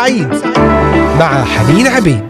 سعيد 0.00 0.28
مع 1.18 1.44
حنين 1.44 1.86
عبيد. 1.86 2.24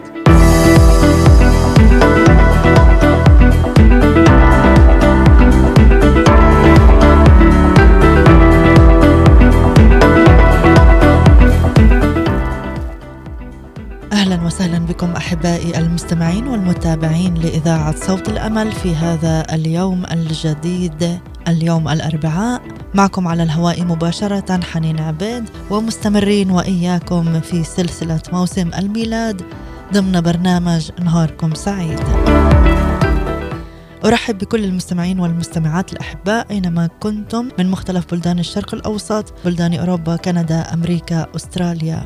أهلا 14.11 14.45
وسهلا 14.45 14.79
بكم 14.79 15.11
أحبائي 15.11 15.77
المستمعين 15.77 16.47
والمتابعين 16.47 17.33
لإذاعة 17.33 17.95
صوت 17.95 18.29
الأمل 18.29 18.71
في 18.71 18.95
هذا 18.95 19.45
اليوم 19.53 20.03
الجديد 20.11 21.19
اليوم 21.47 21.89
الأربعاء. 21.89 22.61
معكم 22.93 23.27
على 23.27 23.43
الهواء 23.43 23.83
مباشرة 23.83 24.59
حنين 24.63 24.99
عبيد 24.99 25.49
ومستمرين 25.69 26.51
وإياكم 26.51 27.39
في 27.39 27.63
سلسلة 27.63 28.21
موسم 28.33 28.71
الميلاد 28.77 29.41
ضمن 29.93 30.21
برنامج 30.21 30.91
نهاركم 31.01 31.53
سعيد. 31.53 31.99
أرحب 34.05 34.37
بكل 34.37 34.63
المستمعين 34.63 35.19
والمستمعات 35.19 35.93
الأحباء 35.93 36.47
أينما 36.51 36.89
كنتم 36.99 37.49
من 37.59 37.71
مختلف 37.71 38.05
بلدان 38.11 38.39
الشرق 38.39 38.73
الأوسط 38.73 39.33
بلدان 39.45 39.73
أوروبا 39.73 40.15
كندا 40.15 40.73
أمريكا 40.73 41.27
أستراليا 41.35 42.03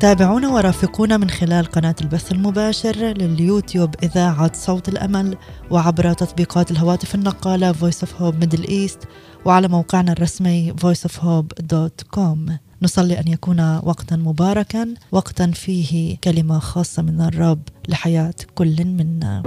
تابعونا 0.00 0.48
ورافقونا 0.48 1.16
من 1.16 1.30
خلال 1.30 1.64
قناة 1.64 1.94
البث 2.00 2.32
المباشر 2.32 2.96
لليوتيوب 2.96 3.94
إذاعة 4.02 4.52
صوت 4.54 4.88
الأمل 4.88 5.36
وعبر 5.70 6.12
تطبيقات 6.12 6.70
الهواتف 6.70 7.14
النقالة 7.14 7.72
Voice 7.72 8.06
of 8.06 8.10
Hope 8.20 8.44
Middle 8.44 8.68
East 8.68 9.06
وعلى 9.44 9.68
موقعنا 9.68 10.12
الرسمي 10.12 10.74
voiceofhope.com 10.82 12.52
نصلي 12.82 13.20
أن 13.20 13.28
يكون 13.28 13.60
وقتا 13.60 14.16
مباركا 14.16 14.94
وقتا 15.12 15.50
فيه 15.50 16.16
كلمة 16.24 16.58
خاصة 16.58 17.02
من 17.02 17.20
الرب 17.20 17.62
لحياة 17.88 18.34
كل 18.54 18.84
منا. 18.84 19.42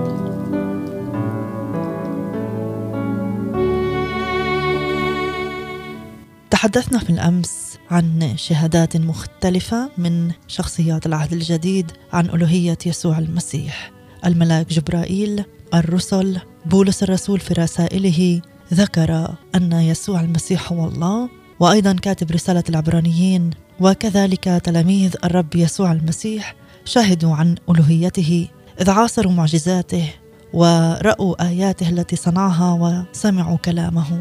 تحدثنا 6.50 7.00
في 7.00 7.10
الأمس 7.10 7.69
عن 7.92 8.34
شهادات 8.38 8.98
مختلفة 8.98 9.90
من 9.98 10.32
شخصيات 10.48 11.06
العهد 11.06 11.34
الجديد 11.34 11.92
عن 12.14 12.26
ألوهية 12.26 12.78
يسوع 12.86 13.18
المسيح. 13.18 13.92
الملاك 14.26 14.70
جبرائيل 14.70 15.44
الرسل 15.74 16.40
بولس 16.66 17.04
الرسول 17.04 17.40
في 17.40 17.54
رسائله 17.54 18.42
ذكر 18.74 19.36
أن 19.56 19.74
يسوع 19.74 20.22
المسيح 20.22 20.72
هو 20.72 20.88
الله 20.88 21.30
وأيضا 21.60 21.94
كاتب 21.94 22.32
رسالة 22.32 22.64
العبرانيين 22.70 23.50
وكذلك 23.80 24.44
تلاميذ 24.44 25.16
الرب 25.24 25.56
يسوع 25.56 25.92
المسيح 25.92 26.56
شهدوا 26.86 27.36
عن 27.36 27.56
ألوهيته 27.70 28.48
إذ 28.82 28.90
عاصروا 28.90 29.32
معجزاته 29.32 30.10
ورأوا 30.54 31.48
آياته 31.48 31.90
التي 31.90 32.16
صنعها 32.16 32.74
وسمعوا 32.74 33.58
كلامه. 33.58 34.20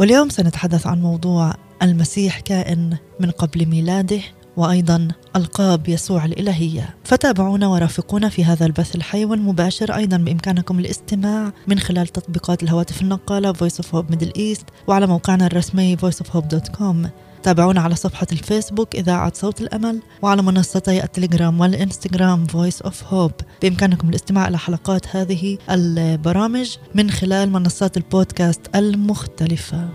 واليوم 0.00 0.28
سنتحدث 0.28 0.86
عن 0.86 1.02
موضوع 1.02 1.54
المسيح 1.82 2.40
كائن 2.40 2.96
من 3.20 3.30
قبل 3.30 3.66
ميلاده 3.66 4.20
وأيضا 4.56 5.08
ألقاب 5.36 5.88
يسوع 5.88 6.24
الإلهية. 6.24 6.96
فتابعونا 7.04 7.66
ورافقونا 7.66 8.28
في 8.28 8.44
هذا 8.44 8.66
البث 8.66 8.96
الحي 8.96 9.24
والمباشر. 9.24 9.96
أيضا 9.96 10.16
بإمكانكم 10.16 10.78
الاستماع 10.78 11.52
من 11.66 11.78
خلال 11.78 12.06
تطبيقات 12.06 12.62
الهواتف 12.62 13.02
النقالة 13.02 13.52
Voice 13.52 13.82
of 13.82 13.86
Hope 13.86 14.14
Middle 14.14 14.32
East 14.38 14.64
وعلى 14.86 15.06
موقعنا 15.06 15.46
الرسمي 15.46 15.96
voiceofhope.com 15.96 17.08
تابعونا 17.42 17.80
على 17.80 17.94
صفحة 17.94 18.26
الفيسبوك 18.32 18.96
إذاعة 18.96 19.32
صوت 19.34 19.60
الأمل 19.60 20.00
وعلى 20.22 20.42
منصتي 20.42 21.04
التليجرام 21.04 21.60
والإنستغرام 21.60 22.46
Voice 22.46 22.86
of 22.86 22.94
Hope. 23.12 23.44
بإمكانكم 23.62 24.08
الاستماع 24.08 24.48
إلى 24.48 24.58
حلقات 24.58 25.16
هذه 25.16 25.58
البرامج 25.70 26.76
من 26.94 27.10
خلال 27.10 27.52
منصات 27.52 27.96
البودكاست 27.96 28.60
المختلفة. 28.74 29.88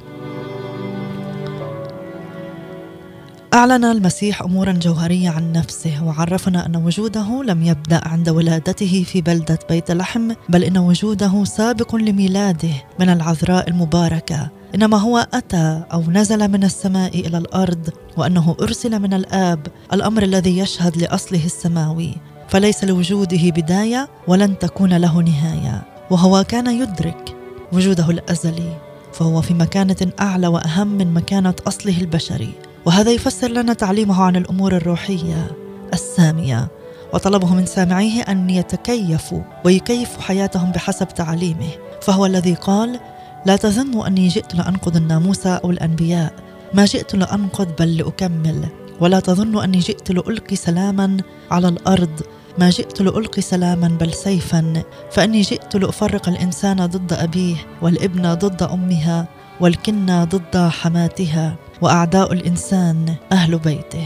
أعلن 3.54 3.86
المسيح 3.86 4.42
أمورا 4.42 4.72
جوهرية 4.72 5.30
عن 5.30 5.52
نفسه 5.52 6.04
وعرفنا 6.06 6.66
أن 6.66 6.76
وجوده 6.76 7.44
لم 7.44 7.64
يبدأ 7.64 8.08
عند 8.08 8.30
ولادته 8.30 9.06
في 9.08 9.22
بلدة 9.22 9.60
بيت 9.70 9.92
لحم 9.92 10.32
بل 10.50 10.64
إن 10.64 10.78
وجوده 10.78 11.44
سابق 11.44 11.96
لميلاده 11.96 12.74
من 13.00 13.10
العذراء 13.10 13.70
المباركة. 13.70 14.50
إنما 14.76 14.98
هو 14.98 15.28
أتى 15.34 15.84
أو 15.94 16.02
نزل 16.02 16.48
من 16.48 16.64
السماء 16.64 17.20
إلى 17.20 17.38
الأرض 17.38 17.90
وأنه 18.18 18.56
أرسل 18.62 19.00
من 19.00 19.14
الآب 19.14 19.68
الأمر 19.94 20.24
الذي 20.24 20.58
يشهد 20.58 20.98
لأصله 20.98 21.46
السماوي 21.46 22.16
فليس 22.48 22.84
لوجوده 22.84 23.50
بداية 23.50 24.10
ولن 24.28 24.60
تكون 24.60 24.98
له 24.98 25.22
نهاية 25.22 25.82
وهو 26.12 26.44
كان 26.44 26.82
يدرك 26.82 27.36
وجوده 27.74 28.10
الأزلي 28.10 28.78
فهو 29.14 29.42
في 29.42 29.54
مكانة 29.54 30.12
أعلى 30.22 30.48
وأهم 30.48 30.88
من 30.88 31.14
مكانة 31.14 31.56
أصله 31.68 32.02
البشري 32.02 32.54
وهذا 32.86 33.12
يفسر 33.12 33.48
لنا 33.48 33.74
تعليمه 33.74 34.24
عن 34.24 34.36
الأمور 34.36 34.78
الروحية 34.78 35.52
السامية 35.94 36.68
وطلبه 37.14 37.54
من 37.54 37.66
سامعيه 37.66 38.22
أن 38.22 38.50
يتكيفوا 38.50 39.42
ويكيفوا 39.66 40.22
حياتهم 40.22 40.72
بحسب 40.72 41.08
تعليمه 41.08 41.70
فهو 42.02 42.26
الذي 42.26 42.54
قال 42.54 43.00
لا 43.46 43.56
تظنوا 43.56 44.08
أني 44.08 44.28
جئت 44.28 44.56
لانقض 44.56 44.96
الناموس 44.96 45.48
أو 45.48 45.72
الأنبياء. 45.72 46.34
ما 46.74 46.86
جئت 46.86 47.16
لانقض 47.16 47.68
بل 47.80 47.98
لأكمل. 47.98 48.66
ولا 49.00 49.20
تظنوا 49.20 49.64
أني 49.64 49.80
جئت 49.80 50.12
لألقي 50.12 50.56
سلاما 50.56 51.18
على 51.52 51.68
الأرض. 51.68 52.22
ما 52.60 52.70
جئت 52.70 53.02
لألقي 53.02 53.42
سلاما 53.42 53.88
بل 53.88 54.14
سيفا. 54.14 54.84
فأني 55.12 55.42
جئت 55.42 55.76
لأفرق 55.76 56.30
الإنسان 56.30 56.86
ضد 56.86 57.14
أبيه 57.14 57.56
والابن 57.82 58.34
ضد 58.34 58.64
أمها 58.64 59.28
والكنه 59.62 60.24
ضد 60.24 60.58
حماتها 60.58 61.56
وأعداء 61.82 62.34
الإنسان 62.34 63.16
أهل 63.32 63.58
بيته. 63.58 64.06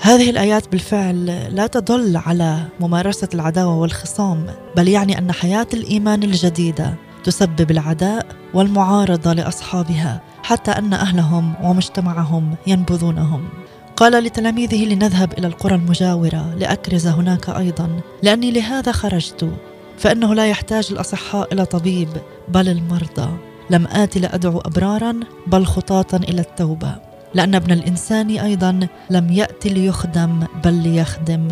هذه 0.00 0.30
الآيات 0.30 0.68
بالفعل 0.68 1.26
لا 1.56 1.66
تدل 1.66 2.16
على 2.16 2.58
ممارسة 2.80 3.28
العداوة 3.34 3.76
والخصام 3.76 4.46
بل 4.76 4.88
يعني 4.88 5.18
أن 5.18 5.32
حياة 5.32 5.66
الإيمان 5.74 6.22
الجديدة 6.22 6.94
تسبب 7.24 7.70
العداء 7.70 8.26
والمعارضة 8.54 9.32
لأصحابها 9.32 10.20
حتى 10.42 10.70
أن 10.70 10.92
أهلهم 10.92 11.54
ومجتمعهم 11.62 12.54
ينبذونهم. 12.66 13.48
قال 13.96 14.24
لتلاميذه 14.24 14.84
لنذهب 14.84 15.32
إلى 15.38 15.46
القرى 15.46 15.74
المجاورة 15.74 16.54
لأكرز 16.54 17.06
هناك 17.06 17.48
أيضا 17.48 18.00
لأني 18.22 18.50
لهذا 18.50 18.92
خرجت 18.92 19.50
فإنه 19.98 20.34
لا 20.34 20.46
يحتاج 20.46 20.88
الأصحاء 20.90 21.54
إلى 21.54 21.64
طبيب 21.64 22.08
بل 22.48 22.68
المرضى. 22.68 23.28
لم 23.70 23.86
آت 23.86 24.18
لأدعو 24.18 24.58
أبرارا 24.58 25.20
بل 25.46 25.66
خطاطا 25.66 26.16
إلى 26.16 26.40
التوبة. 26.40 26.94
لأن 27.34 27.54
ابن 27.54 27.72
الإنسان 27.72 28.30
أيضا 28.30 28.88
لم 29.10 29.32
يأت 29.32 29.66
ليخدم 29.66 30.46
بل 30.64 30.72
ليخدم 30.72 31.48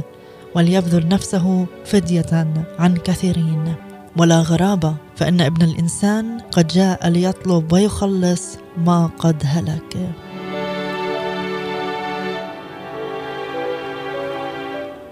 وليبذل 0.55 1.09
نفسه 1.09 1.67
فدية 1.85 2.55
عن 2.79 2.97
كثيرين. 2.97 3.88
ولا 4.19 4.41
غرابة 4.41 4.95
فإن 5.17 5.41
ابن 5.41 5.63
الإنسان 5.63 6.41
قد 6.41 6.67
جاء 6.67 7.09
ليطلب 7.09 7.73
ويخلص 7.73 8.57
ما 8.77 9.07
قد 9.19 9.43
هلك. 9.45 10.11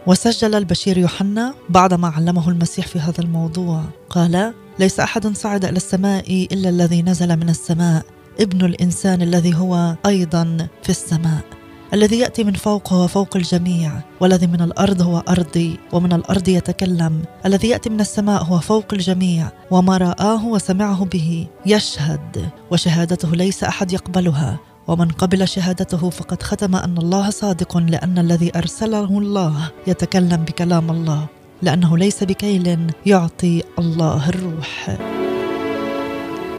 وسجل 0.07 0.55
البشير 0.55 0.99
يوحنا 0.99 1.55
بعد 1.69 1.95
ما 1.95 2.09
علمه 2.09 2.49
المسيح 2.49 2.87
في 2.87 2.99
هذا 2.99 3.21
الموضوع. 3.21 3.83
قال 4.11 4.53
ليس 4.79 5.01
أحد 5.01 5.37
صعد 5.37 5.65
إلى 5.65 5.77
السماء 5.77 6.49
إلا 6.53 6.69
الذي 6.69 7.03
نزل 7.03 7.37
من 7.37 7.49
السماء 7.49 8.05
ابن 8.41 8.65
الإنسان 8.65 9.23
الذي 9.23 9.55
هو 9.55 9.95
أيضا 10.07 10.69
في 10.83 10.91
السماء. 10.91 11.56
الذي 11.95 12.19
يأتي 12.19 12.45
من 12.45 12.53
فوق 12.53 12.93
هو 12.93 13.07
فوق 13.07 13.37
الجميع 13.37 13.93
والذي 14.21 14.47
من 14.47 14.61
الأرض 14.61 15.03
هو 15.03 15.19
أرضي 15.19 15.79
ومن 15.93 16.13
الأرض 16.13 16.49
يتكلم. 16.49 17.23
الذي 17.47 17.69
يأتي 17.69 17.91
من 17.91 18.01
السماء 18.01 18.43
هو 18.43 18.59
فوق 18.59 18.85
الجميع 18.93 19.49
وما 19.71 19.97
رآه 19.97 20.47
وسمعه 20.47 21.05
به 21.05 21.47
يشهد 21.67 22.49
وشهادته 22.71 23.31
ليس 23.31 23.65
أحد 23.65 23.93
يقبلها. 23.93 24.59
ومن 24.89 25.09
قبل 25.09 25.49
شهادته 25.49 26.11
فقد 26.11 26.43
ختم 26.43 26.77
أن 26.77 26.99
الله 26.99 27.31
صادق 27.31 27.77
لأن 27.77 28.19
الذي 28.19 28.53
أرسله 28.57 29.19
الله 29.19 29.71
يتكلم 29.87 30.45
بكلام 30.45 30.91
الله 30.91 31.27
لأنه 31.63 31.99
ليس 31.99 32.25
بكيل 32.25 32.93
يعطي 33.07 33.63
الله 33.79 34.29
الروح. 34.29 34.97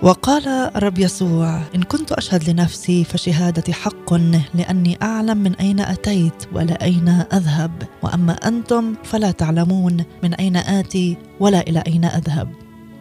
وقال 0.01 0.47
الرب 0.47 0.99
يسوع 0.99 1.61
إن 1.75 1.83
كنت 1.83 2.11
أشهد 2.11 2.49
لنفسي 2.49 3.03
فشهادتي 3.03 3.73
حق 3.73 4.13
لأني 4.53 4.97
أعلم 5.01 5.37
من 5.37 5.55
أين 5.55 5.79
أتيت 5.79 6.33
ولا 6.53 6.83
أين 6.83 7.09
أذهب 7.09 7.71
وأما 8.03 8.33
أنتم 8.33 8.95
فلا 9.03 9.31
تعلمون 9.31 10.03
من 10.23 10.33
أين 10.33 10.57
آتي 10.57 11.17
ولا 11.39 11.59
إلى 11.59 11.83
أين 11.87 12.05
أذهب. 12.05 12.53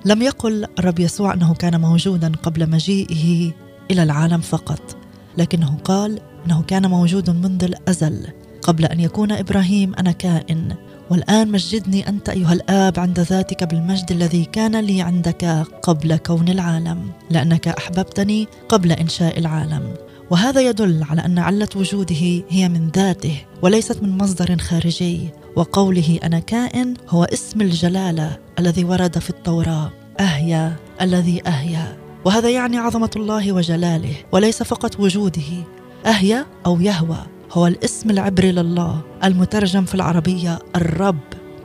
لم 0.05 0.23
يقل 0.23 0.67
الرب 0.79 0.99
يسوع 0.99 1.35
أنه 1.35 1.55
كان 1.55 1.81
موجودا 1.81 2.33
قبل 2.43 2.71
مجيئه 2.71 3.53
إلى 3.91 4.03
العالم 4.03 4.41
فقط 4.41 4.97
لكنه 5.39 5.79
قال 5.85 6.21
إنه 6.47 6.63
كان 6.63 6.91
موجود 6.91 7.31
منذ 7.31 7.65
الأزل 7.65 8.27
قبل 8.63 8.85
أن 8.85 9.01
يكون 9.01 9.33
إبراهيم 9.33 9.95
أنا 9.95 10.13
كائن 10.13 10.75
والآن 11.11 11.51
مجدني 11.51 12.09
أنت 12.09 12.29
أيها 12.29 12.53
الآب 12.53 13.01
عند 13.01 13.21
ذاتك 13.21 13.65
بالمجد 13.65 14.13
الذي 14.13 14.45
كان 14.45 14.81
لي 14.81 15.03
عندك 15.03 15.45
قبل 15.83 16.17
كون 16.17 16.49
العالم 16.49 17.11
لأنك 17.31 17.69
أحببتني 17.69 18.49
قبل 18.69 18.93
إنشاء 18.93 19.39
العالم. 19.39 19.95
وهذا 20.31 20.61
يدل 20.61 21.03
على 21.03 21.25
أن 21.25 21.39
علة 21.39 21.69
وجوده 21.77 22.43
هي 22.49 22.69
من 22.69 22.89
ذاته 22.89 23.37
وليست 23.63 24.03
من 24.03 24.19
مصدر 24.19 24.59
خارجي. 24.59 25.29
وقوله 25.57 26.19
أنا 26.25 26.39
كائن 26.39 26.95
هو 27.09 27.25
اسم 27.25 27.61
الجلالة 27.61 28.39
الذي 28.59 28.85
ورد 28.85 29.19
في 29.19 29.31
التوراة 29.31 29.91
أهيا 30.21 30.77
الذي 31.01 31.43
أهيا. 31.47 31.97
وهذا 32.25 32.51
يعني 32.51 32.79
عظمة 32.79 33.11
الله 33.17 33.53
وجلاله 33.53 34.15
وليس 34.33 34.63
فقط 34.63 35.01
وجوده 35.01 35.65
أهيا 36.07 36.47
أو 36.67 36.81
يهوى. 36.81 37.19
هو 37.53 37.67
الاسم 37.67 38.11
العبري 38.11 38.53
لله 38.53 39.01
المترجم 39.25 39.85
في 39.85 39.95
العربية 39.95 40.59
الرب. 40.77 41.19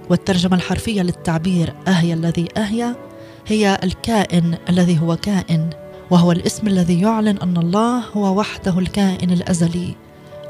والترجمة 0.10 0.56
الحرفية 0.56 1.02
للتعبير 1.02 1.74
اهيا 1.88 2.14
الذي 2.14 2.48
اهيا 2.58 2.96
هي 3.48 3.80
الكائن 3.84 4.58
الذي 4.70 5.00
هو 5.00 5.16
كائن. 5.16 5.70
وهو 6.12 6.32
الاسم 6.32 6.68
الذي 6.68 7.02
يعلن 7.02 7.38
أن 7.38 7.58
الله 7.58 8.00
هو 8.00 8.40
وحده 8.40 8.80
الكائن 8.80 9.32
الأزلي 9.32 9.96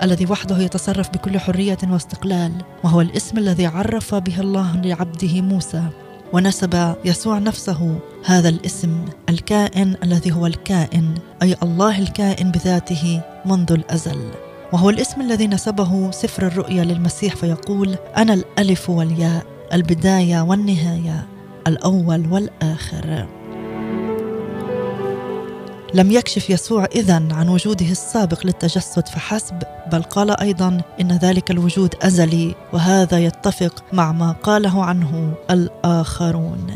الذي 0.04 0.26
وحده 0.26 0.58
يتصرف 0.58 1.10
بكل 1.10 1.40
حرية 1.40 1.78
واستقلال. 1.90 2.52
وهو 2.84 3.02
الاسم 3.02 3.38
الذي 3.38 3.66
عرف 3.66 4.16
به 4.16 4.40
الله 4.40 4.82
لعبده 4.82 5.42
موسى 5.42 5.84
ونسب 6.34 6.96
يسوع 7.06 7.40
نفسه 7.40 8.00
هذا 8.26 8.50
الاسم 8.50 9.06
الكائن 9.30 9.96
الذي 10.04 10.32
هو 10.32 10.48
الكائن 10.48 11.16
أي 11.42 11.56
الله 11.64 12.00
الكائن 12.00 12.52
بذاته 12.52 13.22
منذ 13.46 13.72
الأزل. 13.72 14.51
وهو 14.74 14.90
الاسم 14.90 15.22
الذي 15.22 15.48
نسبه 15.48 16.12
سفر 16.12 16.48
الرؤيا 16.48 16.84
للمسيح 16.84 17.36
فيقول 17.36 17.96
أنا 18.18 18.34
الألف 18.34 18.90
والياء 18.90 19.46
البداية 19.74 20.42
والنهاية 20.42 21.28
الأول 21.68 22.28
والآخر. 22.32 23.28
لم 25.94 26.12
يكشف 26.12 26.50
يسوع 26.50 26.86
اذا 26.96 27.28
عن 27.32 27.50
وجوده 27.50 27.86
السابق 27.86 28.46
للتجسد 28.46 29.08
فحسب 29.08 29.64
بل 29.92 30.04
قال 30.04 30.40
أيضا 30.40 30.82
إن 31.02 31.12
ذلك 31.12 31.52
الوجود 31.52 31.96
أزلي 32.02 32.56
وهذا 32.74 33.20
يتفق 33.20 33.84
مع 33.94 34.12
ما 34.12 34.32
قاله 34.32 34.84
عنه 34.84 35.34
الآخرون. 35.50 36.68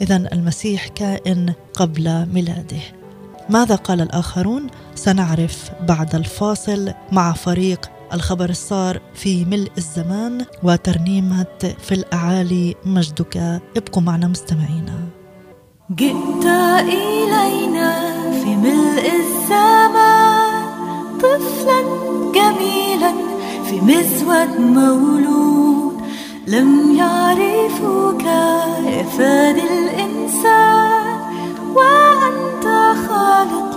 اذا 0.00 0.16
المسيح 0.16 0.88
كائن 0.88 1.52
قبل 1.74 2.26
ميلاده. 2.32 2.97
ماذا 3.50 3.74
قال 3.74 4.00
الآخرون؟ 4.00 4.66
سنعرف 4.94 5.70
بعد 5.88 6.14
الفاصل 6.14 6.92
مع 7.12 7.32
فريق 7.32 7.90
الخبر 8.12 8.50
الصار 8.50 9.00
في 9.14 9.44
ملء 9.44 9.70
الزمان 9.78 10.44
وترنيمة 10.62 11.74
في 11.78 11.92
الأعالي 11.92 12.74
مجدك. 12.84 13.60
ابقوا 13.76 14.02
معنا 14.02 14.26
مستمعينا. 14.28 14.98
جئت 15.90 16.46
إلينا 16.80 17.92
في 18.30 18.56
ملء 18.56 19.12
الزمان 19.20 20.68
طفلا 21.18 21.80
جميلا 22.34 23.12
في 23.64 23.80
مزود 23.80 24.60
مولود. 24.60 25.98
لم 26.46 26.96
يعرفوك 26.96 28.22
يا 28.22 29.02
فادي 29.02 29.62
الإنسان. 29.62 30.97
وأنت 31.76 32.66
خالق 33.08 33.76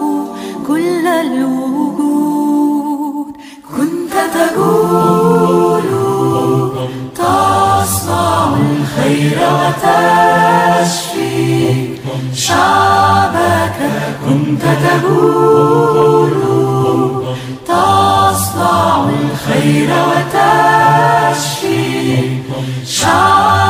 كل 0.67 1.05
الوجود. 1.07 2.11
كنت 3.77 4.13
تقول 4.33 5.87
تصنع 7.15 8.39
الخير 8.71 9.39
وتشفي. 9.59 11.21
شعبك 12.35 13.79
كنت 14.25 14.63
تقول 14.85 16.33
تصنع 17.67 18.89
الخير 19.09 19.89
وتشفي. 20.07 21.69
شعبك 22.85 23.60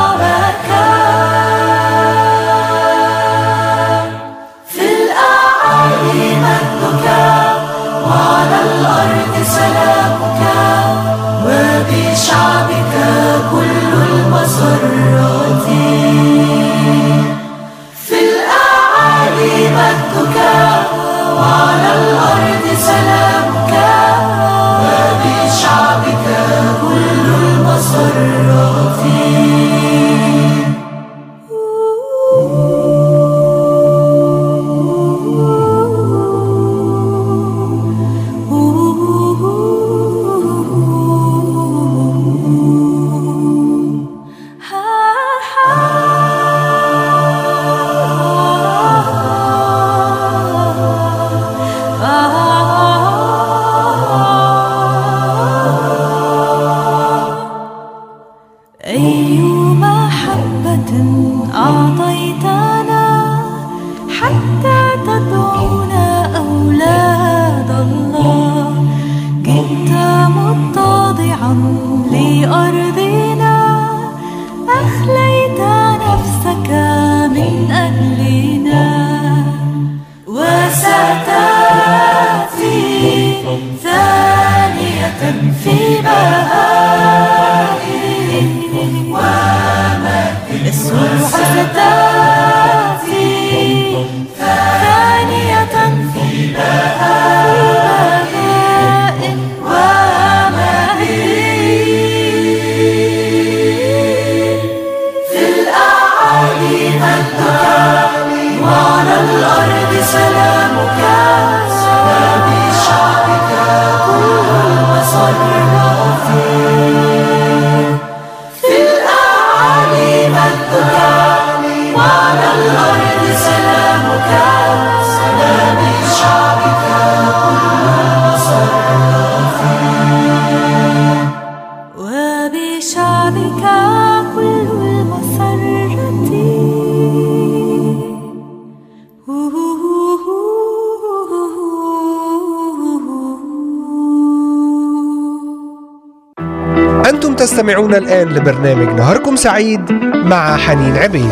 استمعونا 147.92 148.22
الآن 148.22 148.28
لبرنامج 148.28 148.88
نهاركم 148.98 149.36
سعيد 149.36 149.92
مع 150.24 150.56
حنين 150.56 150.96
عبيد. 150.96 151.30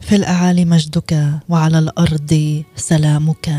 في 0.00 0.16
الأعالي 0.16 0.64
مجدك 0.64 1.40
وعلى 1.48 1.78
الأرض 1.78 2.62
سلامك. 2.76 3.50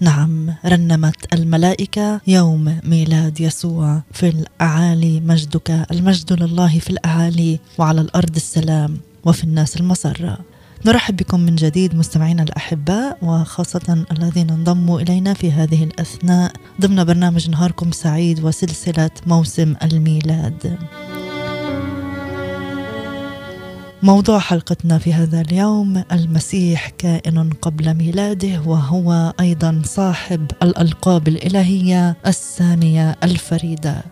نعم 0.00 0.54
رنمت 0.66 1.34
الملائكة 1.34 2.20
يوم 2.26 2.78
ميلاد 2.84 3.40
يسوع 3.40 4.02
في 4.12 4.28
الأعالي 4.28 5.20
مجدك 5.20 5.86
المجد 5.90 6.32
لله 6.32 6.78
في 6.78 6.90
الأعالي 6.90 7.58
وعلى 7.78 8.00
الأرض 8.00 8.36
السلام 8.36 8.98
وفي 9.24 9.44
الناس 9.44 9.76
المسرة. 9.76 10.38
نرحب 10.86 11.16
بكم 11.16 11.40
من 11.40 11.56
جديد 11.56 11.94
مستمعينا 11.94 12.42
الأحباء 12.42 13.18
وخاصة 13.22 14.04
الذين 14.12 14.50
انضموا 14.50 15.00
إلينا 15.00 15.34
في 15.34 15.52
هذه 15.52 15.84
الأثناء 15.84 16.52
ضمن 16.80 17.04
برنامج 17.04 17.50
نهاركم 17.50 17.92
سعيد 17.92 18.44
وسلسلة 18.44 19.10
موسم 19.26 19.74
الميلاد. 19.82 20.78
موضوع 24.02 24.38
حلقتنا 24.38 24.98
في 24.98 25.12
هذا 25.12 25.40
اليوم 25.40 26.04
المسيح 26.12 26.88
كائن 26.88 27.50
قبل 27.62 27.94
ميلاده 27.94 28.60
وهو 28.66 29.32
أيضا 29.40 29.82
صاحب 29.84 30.50
الألقاب 30.62 31.28
الإلهية 31.28 32.16
السامية 32.26 33.16
الفريدة. 33.22 34.02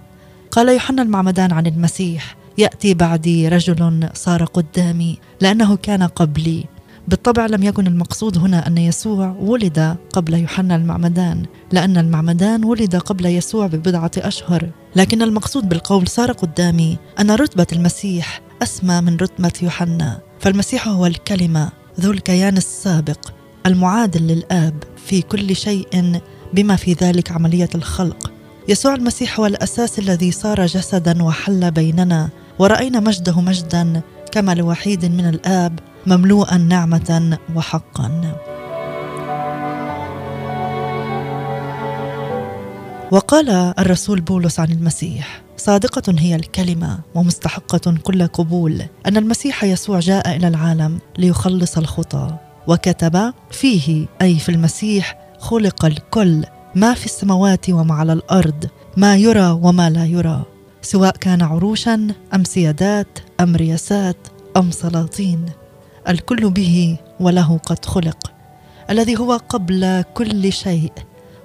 قال 0.50 0.68
يوحنا 0.68 1.02
المعمدان 1.02 1.52
عن 1.52 1.66
المسيح: 1.66 2.36
يأتي 2.58 2.94
بعدي 2.94 3.48
رجل 3.48 4.08
صار 4.14 4.44
قدامي 4.44 5.18
لأنه 5.40 5.76
كان 5.76 6.02
قبلي. 6.02 6.64
بالطبع 7.08 7.46
لم 7.46 7.62
يكن 7.62 7.86
المقصود 7.86 8.38
هنا 8.38 8.66
أن 8.66 8.78
يسوع 8.78 9.36
ولد 9.40 9.96
قبل 10.12 10.34
يوحنا 10.34 10.76
المعمدان، 10.76 11.42
لأن 11.72 11.98
المعمدان 11.98 12.64
ولد 12.64 12.96
قبل 12.96 13.26
يسوع 13.26 13.66
ببضعة 13.66 14.10
أشهر، 14.16 14.70
لكن 14.96 15.22
المقصود 15.22 15.68
بالقول 15.68 16.08
صار 16.08 16.32
قدامي 16.32 16.98
أن 17.20 17.30
رتبة 17.30 17.66
المسيح 17.72 18.40
أسمى 18.62 19.00
من 19.00 19.16
رتبة 19.16 19.52
يوحنا. 19.62 20.20
فالمسيح 20.40 20.88
هو 20.88 21.06
الكلمة 21.06 21.68
ذو 22.00 22.10
الكيان 22.10 22.56
السابق 22.56 23.32
المعادل 23.66 24.26
للآب 24.26 24.74
في 25.06 25.22
كل 25.22 25.56
شيء 25.56 26.20
بما 26.54 26.76
في 26.76 26.92
ذلك 26.92 27.32
عملية 27.32 27.68
الخلق. 27.74 28.32
يسوع 28.68 28.94
المسيح 28.94 29.40
هو 29.40 29.46
الأساس 29.46 29.98
الذي 29.98 30.32
صار 30.32 30.66
جسدا 30.66 31.22
وحل 31.22 31.70
بيننا 31.70 32.28
ورأينا 32.58 33.00
مجده 33.00 33.40
مجدا 33.40 34.00
كما 34.32 34.54
لوحيد 34.54 35.04
من 35.04 35.28
الآب 35.28 35.78
مملوءا 36.06 36.56
نعمة 36.56 37.38
وحقا. 37.54 38.36
وقال 43.10 43.50
الرسول 43.78 44.20
بولس 44.20 44.60
عن 44.60 44.70
المسيح 44.72 45.42
صادقة 45.56 46.14
هي 46.18 46.36
الكلمة 46.36 46.98
ومستحقة 47.14 47.94
كل 48.02 48.26
قبول. 48.26 48.82
أن 49.06 49.16
المسيح 49.16 49.64
يسوع 49.64 49.98
جاء 49.98 50.36
إلى 50.36 50.48
العالم 50.48 50.98
ليخلص 51.18 51.78
الخطى. 51.78 52.36
وكتب 52.66 53.32
فيه 53.50 54.06
أي 54.22 54.38
في 54.38 54.48
المسيح 54.48 55.18
خلق 55.38 55.84
الكل 55.84 56.44
ما 56.74 56.94
في 56.94 57.04
السماوات 57.04 57.70
وما 57.70 57.94
على 57.94 58.12
الأرض 58.12 58.68
ما 58.96 59.16
يرى 59.16 59.50
وما 59.50 59.90
لا 59.90 60.04
يرى. 60.04 60.42
سواء 60.82 61.16
كان 61.16 61.42
عروشا 61.42 62.08
أم 62.34 62.44
سيادات 62.44 63.18
أم 63.40 63.56
رياسات 63.56 64.16
أم 64.56 64.70
سلاطين. 64.70 65.46
الكل 66.08 66.50
به 66.50 66.96
وله 67.20 67.58
قد 67.58 67.84
خلق 67.84 68.32
الذي 68.90 69.16
هو 69.18 69.32
قبل 69.48 70.04
كل 70.14 70.52
شيء 70.52 70.92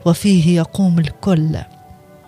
وفيه 0.06 0.56
يقوم 0.56 1.00
الكل. 1.00 1.58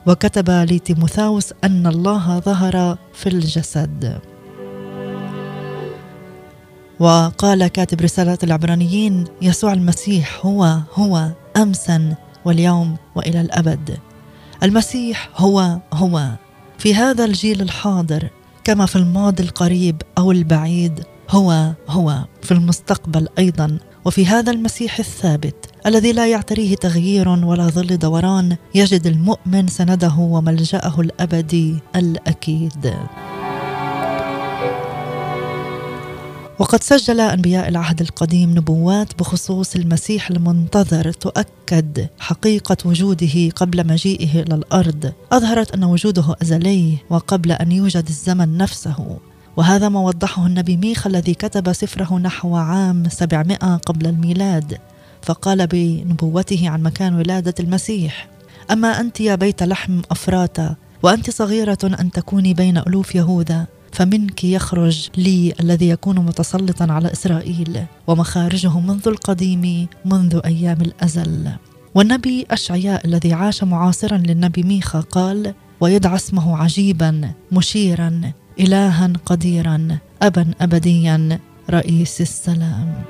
وكتب 0.07 0.49
لتيموثاوس 0.49 1.53
أن 1.63 1.87
الله 1.87 2.39
ظهر 2.39 2.97
في 3.13 3.29
الجسد. 3.29 4.19
وقال 6.99 7.67
كاتب 7.67 8.01
رساله 8.01 8.37
العبرانيين 8.43 9.25
يسوع 9.41 9.73
المسيح 9.73 10.45
هو 10.45 10.79
هو 10.93 11.29
امسا 11.57 12.15
واليوم 12.45 12.97
وإلى 13.15 13.41
الأبد. 13.41 13.97
المسيح 14.63 15.29
هو 15.35 15.77
هو. 15.93 16.29
في 16.77 16.95
هذا 16.95 17.25
الجيل 17.25 17.61
الحاضر 17.61 18.29
كما 18.63 18.85
في 18.85 18.95
الماضي 18.95 19.43
القريب 19.43 20.01
أو 20.17 20.31
البعيد 20.31 21.03
هو 21.29 21.73
هو 21.89 22.25
في 22.41 22.51
المستقبل 22.51 23.27
أيضا 23.39 23.77
وفي 24.05 24.25
هذا 24.25 24.51
المسيح 24.51 24.99
الثابت 24.99 25.55
الذي 25.85 26.11
لا 26.11 26.27
يعتريه 26.27 26.75
تغيير 26.75 27.29
ولا 27.29 27.67
ظل 27.67 27.97
دوران 27.97 28.57
يجد 28.75 29.07
المؤمن 29.07 29.67
سنده 29.67 30.15
وملجأه 30.17 30.99
الأبدي 30.99 31.75
الأكيد. 31.95 32.93
وقد 36.59 36.83
سجل 36.83 37.19
أنبياء 37.19 37.67
العهد 37.67 38.01
القديم 38.01 38.49
نبوات 38.57 39.19
بخصوص 39.19 39.75
المسيح 39.75 40.29
المنتظر 40.29 41.11
تؤكد 41.11 42.07
حقيقة 42.19 42.77
وجوده 42.85 43.49
قبل 43.55 43.87
مجيئه 43.87 44.41
إلى 44.41 44.55
الأرض. 44.55 45.13
أظهرت 45.31 45.71
أن 45.71 45.83
وجوده 45.83 46.35
أزلي 46.41 46.97
وقبل 47.09 47.51
أن 47.51 47.71
يوجد 47.71 48.07
الزمن 48.07 48.57
نفسه. 48.57 49.17
وهذا 49.57 49.89
ما 49.89 49.99
وضحه 49.99 50.45
النبي 50.45 50.77
ميخا 50.77 51.09
الذي 51.09 51.33
كتب 51.33 51.73
سفره 51.73 52.19
نحو 52.19 52.55
عام 52.55 53.09
700 53.09 53.57
قبل 53.75 54.07
الميلاد 54.07 54.77
فقال 55.21 55.67
بنبوته 55.67 56.69
عن 56.69 56.83
مكان 56.83 57.15
ولادة 57.15 57.53
المسيح 57.59 58.27
أما 58.71 58.99
أنت 58.99 59.21
يا 59.21 59.35
بيت 59.35 59.63
لحم 59.63 60.01
أفراتا 60.11 60.75
وأنت 61.03 61.29
صغيرة 61.29 61.77
أن 61.83 62.11
تكوني 62.11 62.53
بين 62.53 62.77
ألوف 62.77 63.15
يهوذا 63.15 63.65
فمنك 63.91 64.43
يخرج 64.43 65.09
لي 65.17 65.53
الذي 65.59 65.89
يكون 65.89 66.19
متسلطا 66.19 66.87
على 66.89 67.11
إسرائيل 67.11 67.85
ومخارجه 68.07 68.79
منذ 68.79 69.07
القديم 69.07 69.87
منذ 70.05 70.41
أيام 70.45 70.81
الأزل. 70.81 71.49
والنبي 71.95 72.45
أشعياء 72.51 73.05
الذي 73.05 73.33
عاش 73.33 73.63
معاصرا 73.63 74.17
للنبي 74.17 74.63
ميخا 74.63 74.99
قال 74.99 75.53
ويدعى 75.79 76.15
اسمه 76.15 76.57
عجيبا 76.57 77.31
مشيرا 77.51 78.31
إلها 78.59 79.13
قديرا 79.25 79.97
أبا 80.21 80.51
أبديا 80.61 81.39
رئيس 81.69 82.21
السلام. 82.21 83.03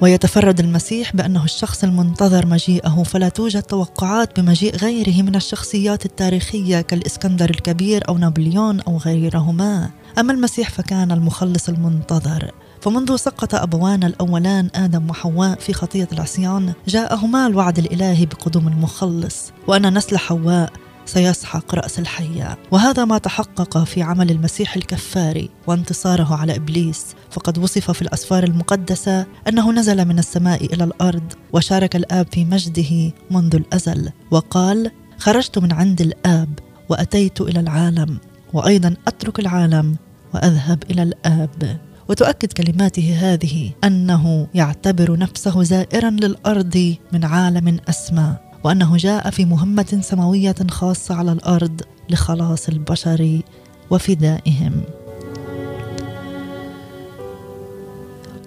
ويتفرد 0.00 0.60
المسيح 0.60 1.16
بأنه 1.16 1.44
الشخص 1.44 1.84
المنتظر 1.84 2.46
مجيئه 2.46 3.02
فلا 3.02 3.28
توجد 3.28 3.62
توقعات 3.62 4.40
بمجيء 4.40 4.76
غيره 4.76 5.22
من 5.22 5.34
الشخصيات 5.34 6.06
التاريخية 6.06 6.80
كالإسكندر 6.80 7.50
الكبير 7.50 8.08
أو 8.08 8.18
نابليون 8.18 8.80
أو 8.80 8.96
غيرهما. 8.96 9.90
أما 10.18 10.32
المسيح 10.32 10.70
فكان 10.70 11.12
المخلص 11.12 11.68
المنتظر. 11.68 12.50
فمنذ 12.80 13.16
سقط 13.16 13.54
أبوانا 13.54 14.06
الأولان 14.06 14.68
آدم 14.74 15.10
وحواء 15.10 15.58
في 15.58 15.72
خطية 15.72 16.08
العصيان 16.12 16.72
جاءهما 16.88 17.46
الوعد 17.46 17.78
الإلهي 17.78 18.26
بقدوم 18.26 18.68
المخلص. 18.68 19.52
وأن 19.66 19.94
نسل 19.98 20.18
حواء 20.18 20.72
سيسحق 21.06 21.74
رأس 21.74 21.98
الحية. 21.98 22.58
وهذا 22.70 23.04
ما 23.04 23.18
تحقق 23.18 23.84
في 23.84 24.02
عمل 24.02 24.30
المسيح 24.30 24.76
الكفاري 24.76 25.50
وانتصاره 25.66 26.34
على 26.34 26.56
إبليس. 26.56 27.06
فقد 27.30 27.58
وصف 27.58 27.90
في 27.90 28.02
الأسفار 28.02 28.44
المقدسة 28.44 29.26
أنه 29.48 29.72
نزل 29.72 30.04
من 30.04 30.18
السماء 30.18 30.64
إلى 30.74 30.84
الأرض 30.84 31.32
وشارك 31.52 31.96
الآب 31.96 32.26
في 32.32 32.44
مجده 32.44 33.12
منذ 33.30 33.56
الأزل. 33.56 34.10
وقال 34.30 34.90
خرجت 35.18 35.58
من 35.58 35.72
عند 35.72 36.00
الآب 36.00 36.58
وأتيت 36.88 37.40
إلى 37.40 37.60
العالم 37.60 38.18
وأيضا 38.52 38.94
أترك 39.08 39.38
العالم 39.38 39.96
وأذهب 40.34 40.82
إلى 40.90 41.02
الآب. 41.02 41.80
وتؤكد 42.08 42.52
كلماته 42.52 43.16
هذه 43.20 43.70
أنه 43.84 44.46
يعتبر 44.54 45.18
نفسه 45.18 45.62
زائرا 45.62 46.10
للأرض 46.10 46.94
من 47.12 47.24
عالم 47.24 47.78
اسمى 47.88 48.36
وأنه 48.64 48.96
جاء 48.96 49.30
في 49.30 49.44
مهمة 49.44 49.98
سماوية 50.02 50.54
خاصة 50.70 51.14
على 51.14 51.32
الأرض 51.32 51.80
لخلاص 52.10 52.68
البشر 52.68 53.40
وفدائهم. 53.90 54.72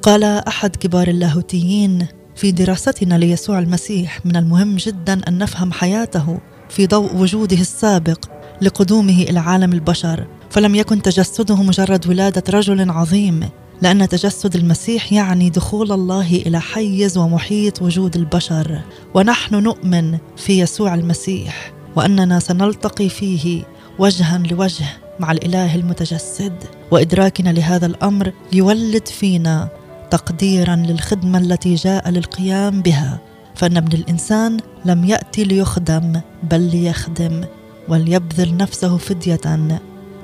قال 0.02 0.24
أحد 0.24 0.76
كبار 0.76 1.08
اللاهوتيين 1.08 2.08
في 2.36 2.52
دراستنا 2.52 3.16
ليسوع 3.16 3.60
المسيح 3.60 4.26
من 4.26 4.36
المهم 4.36 4.76
جدا 4.76 5.22
أن 5.28 5.38
نفهم 5.38 5.72
حياته 5.72 6.40
في 6.70 6.88
ضوء 6.88 7.16
وجوده 7.16 7.58
السابق 7.58 8.26
لقدومه 8.62 9.22
إلى 9.22 9.40
عالم 9.40 9.74
البشر 9.74 10.28
فلم 10.50 10.76
يكن 10.76 11.02
تجسده 11.02 11.64
مجرد 11.64 12.08
ولادة 12.08 12.44
رجل 12.50 12.90
عظيم. 12.90 13.50
لأن 13.82 14.10
تجسد 14.10 14.56
المسيح 14.56 15.14
يعني 15.14 15.50
دخول 15.50 15.92
الله 15.92 16.36
إلى 16.36 16.62
حيز 16.62 17.18
ومحيط 17.18 17.82
وجود 17.82 18.16
البشر 18.16 18.82
ونحن 19.14 19.56
نؤمن 19.56 20.18
في 20.38 20.60
يسوع 20.60 20.96
المسيح 20.96 21.74
وأننا 21.96 22.40
سنلتقي 22.40 23.10
فيه 23.10 23.64
وجها 24.00 24.38
لوجه 24.38 24.86
مع 25.20 25.32
الإله 25.32 25.76
المتجسد 25.76 26.54
وإدراكنا 26.92 27.50
لهذا 27.50 27.86
الأمر 27.86 28.32
يولد 28.54 29.08
فينا 29.08 29.70
تقديرا 30.12 30.76
للخدمة 30.76 31.38
التي 31.38 31.76
جاء 31.76 32.10
للقيام 32.10 32.82
بها. 32.82 33.20
فإن 33.56 33.78
ابن 33.78 33.98
الإنسان 33.98 34.58
لم 34.86 35.06
يأتي 35.06 35.44
ليخدم 35.44 36.22
بل 36.44 36.62
ليخدم 36.62 37.44
وليبذل 37.88 38.58
نفسه 38.58 38.98
فدية 38.98 39.80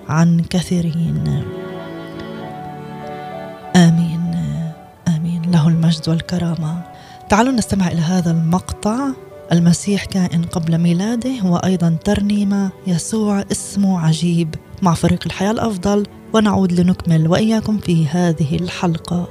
عن 0.09 0.41
كثيرين. 0.49 1.43
آمين. 3.75 4.35
آمين. 5.07 5.41
له 5.51 5.67
المجد 5.67 6.09
والكرامة. 6.09 6.81
تعالوا 7.29 7.53
نستمع 7.53 7.87
إلى 7.87 8.01
هذا 8.01 8.31
المقطع. 8.31 8.99
المسيح 9.51 10.05
كائن 10.05 10.43
قبل 10.43 10.77
ميلاده 10.77 11.43
وأيضا 11.43 11.97
ترنيمة 12.03 12.71
يسوع 12.87 13.43
اسمه 13.51 13.99
عجيب. 13.99 14.55
مع 14.81 14.93
فريق 14.93 15.19
الحياة 15.25 15.51
الأفضل 15.51 16.05
ونعود 16.33 16.71
لنكمل 16.71 17.27
وإياكم 17.27 17.77
في 17.77 18.07
هذه 18.07 18.55
الحلقة. 18.55 19.27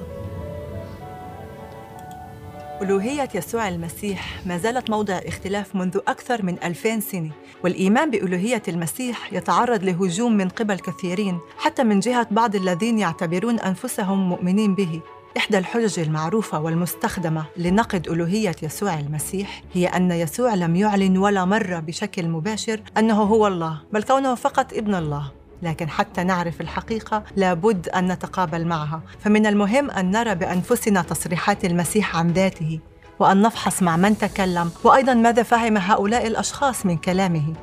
ألوهية 2.83 3.29
يسوع 3.35 3.69
المسيح 3.69 4.47
ما 4.47 4.59
زالت 4.59 4.91
موضع 4.91 5.15
اختلاف 5.15 5.77
منذ 5.77 5.99
أكثر 6.09 6.43
من 6.43 6.63
ألفين 6.65 7.01
سنة 7.01 7.31
والإيمان 7.65 8.11
بألوهية 8.11 8.63
المسيح 8.69 9.33
يتعرض 9.33 9.85
لهجوم 9.85 10.33
من 10.33 10.49
قبل 10.49 10.79
كثيرين 10.79 11.39
حتى 11.59 11.85
من 11.85 12.01
جهة 12.01 12.27
بعض 12.31 12.57
الذين 12.57 12.99
يعتبرون 12.99 13.61
أنفسهم 13.61 14.29
مؤمنين 14.29 14.75
به. 14.75 15.01
إحدى 15.37 15.59
الحجج 15.59 15.99
المعروفة 15.99 16.61
والمستخدمة 16.61 17.45
لنقد 17.57 18.09
ألوهية 18.09 18.57
يسوع 18.63 18.95
المسيح 18.95 19.63
هي 19.73 19.87
أن 19.87 20.11
يسوع 20.11 20.55
لم 20.55 20.77
يعلن 20.77 21.19
ولا 21.19 21.45
مرة 21.45 21.79
بشكل 21.79 22.29
مباشر 22.29 22.81
أنه 22.99 23.23
هو 23.23 23.47
الله 23.47 23.81
بل 23.93 24.03
كونه 24.03 24.35
فقط 24.35 24.73
ابن 24.73 24.95
الله. 24.95 25.40
لكن 25.63 25.89
حتى 25.89 26.25
نعرف 26.25 26.61
الحقيقة 26.61 27.23
لابد 27.37 27.89
أن 27.89 28.13
نتقابل 28.13 28.67
معها. 28.67 29.03
فمن 29.19 29.47
المهم 29.47 29.91
أن 29.91 30.11
نرى 30.11 30.35
بأنفسنا 30.35 31.03
تصريحات 31.03 31.65
المسيح 31.65 32.17
عن 32.17 32.33
ذاته 32.33 32.81
وأن 33.19 33.43
نفحص 33.43 33.83
مع 33.83 33.97
من 33.97 34.19
تكلم 34.19 34.71
وأيضا 34.85 35.15
ماذا 35.15 35.43
فهم 35.43 35.77
هؤلاء 35.77 36.27
الأشخاص 36.27 36.87
من 36.87 36.97
كلامه. 36.97 37.55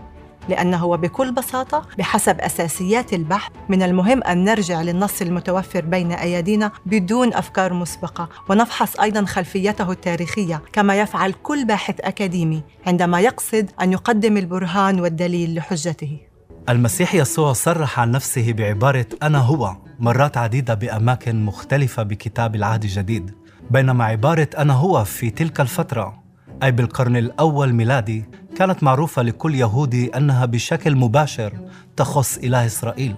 لأنه 0.49 0.85
وبكل 0.85 1.31
بساطة 1.31 1.85
بحسب 1.97 2.39
أساسيات 2.39 3.13
البحث 3.13 3.51
من 3.69 3.83
المهم 3.83 4.23
أن 4.23 4.43
نرجع 4.43 4.81
للنص 4.81 5.21
المتوفر 5.21 5.85
بين 5.85 6.11
أيدينا 6.11 6.71
بدون 6.85 7.33
أفكار 7.33 7.73
مسبقة 7.73 8.29
ونفحص 8.49 8.99
أيضا 8.99 9.25
خلفيته 9.25 9.91
التاريخية 9.91 10.61
كما 10.73 10.99
يفعل 10.99 11.33
كل 11.33 11.65
باحث 11.65 11.95
أكاديمي 11.99 12.61
عندما 12.87 13.19
يقصد 13.19 13.71
أن 13.81 13.91
يقدم 13.91 14.37
البرهان 14.37 14.99
والدليل 14.99 15.55
لحجته. 15.55 16.26
المسيح 16.69 17.15
يسوع 17.15 17.53
صرح 17.53 18.00
عن 18.00 18.12
نفسه 18.12 18.53
بعبارة 18.53 19.05
أنا 19.24 19.38
هو 19.38 19.75
مرات 20.00 20.38
عديدة 20.38 20.74
بأماكن 20.74 21.45
مختلفة 21.45 22.03
بكتاب 22.03 22.55
العهد 22.55 22.83
الجديد. 22.83 23.31
بينما 23.71 24.03
عبارة 24.05 24.50
أنا 24.57 24.74
هو 24.74 25.03
في 25.03 25.29
تلك 25.29 25.62
الفترة 25.62 26.24
أي 26.63 26.71
بالقرن 26.71 27.17
الأول 27.17 27.74
ميلادي 27.74 28.25
كانت 28.57 28.83
معروفة 28.83 29.21
لكل 29.21 29.55
يهودي 29.55 30.07
أنها 30.17 30.45
بشكل 30.45 30.95
مباشر 30.95 31.53
تخص 31.97 32.38
إله 32.38 32.65
إسرائيل 32.65 33.15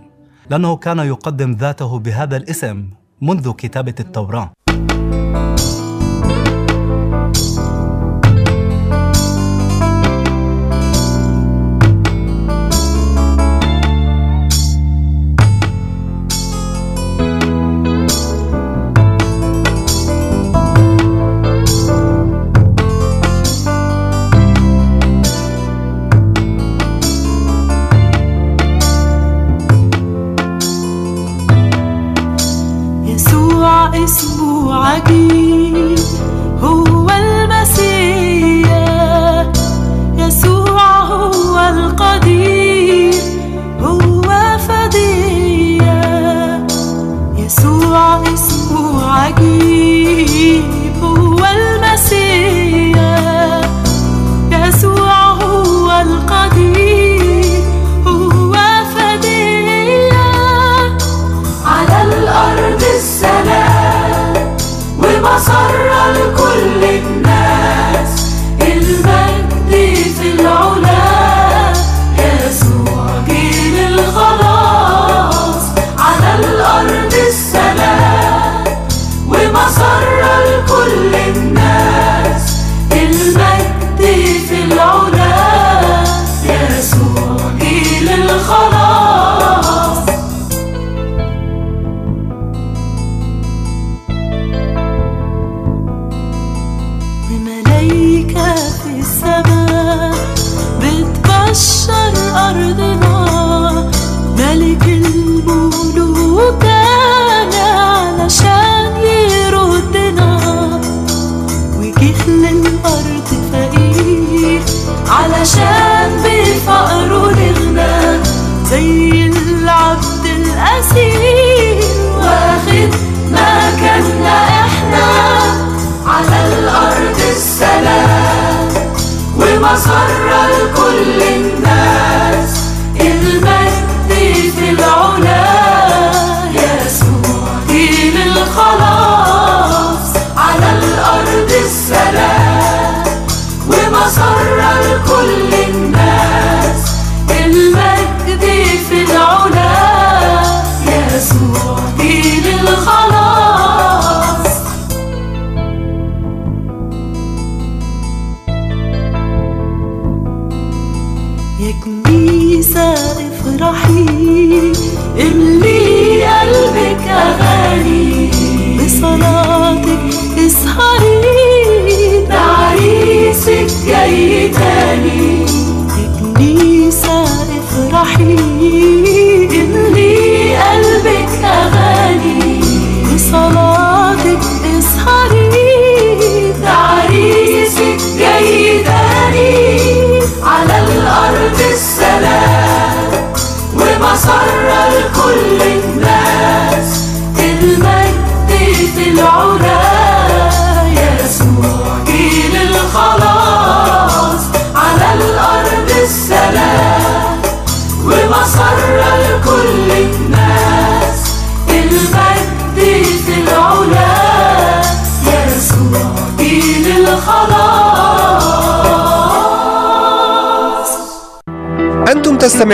لأنه 0.50 0.76
كان 0.76 1.00
يقدم 1.00 1.52
ذاته 1.52 2.00
بهذا 2.00 2.38
الاسم 2.38 2.90
منذ 3.22 3.52
كتابة 3.52 3.96
التوراة. 4.00 4.54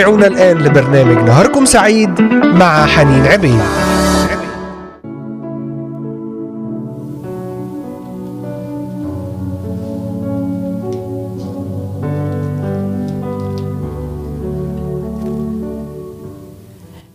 تستمعون 0.06 0.24
الآن 0.24 0.58
لبرنامج 0.58 1.28
نهاركم 1.28 1.64
سعيد 1.64 2.20
مع 2.44 2.86
حنين 2.86 3.26
عبيد. 3.26 3.60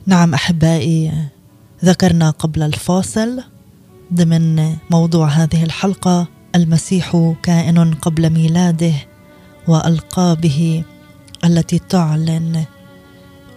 نعم 0.05 0.33
أحبائي 0.33 1.11
ذكرنا 1.85 2.29
قبل 2.29 2.63
الفاصل 2.63 3.43
ضمن 4.13 4.75
موضوع 4.89 5.27
هذه 5.27 5.63
الحلقة 5.63 6.27
المسيح 6.55 7.33
كائن 7.43 7.93
قبل 7.93 8.29
ميلاده 8.29 8.93
وألقابه 9.67 10.83
التي 11.45 11.79
تعلن 11.89 12.65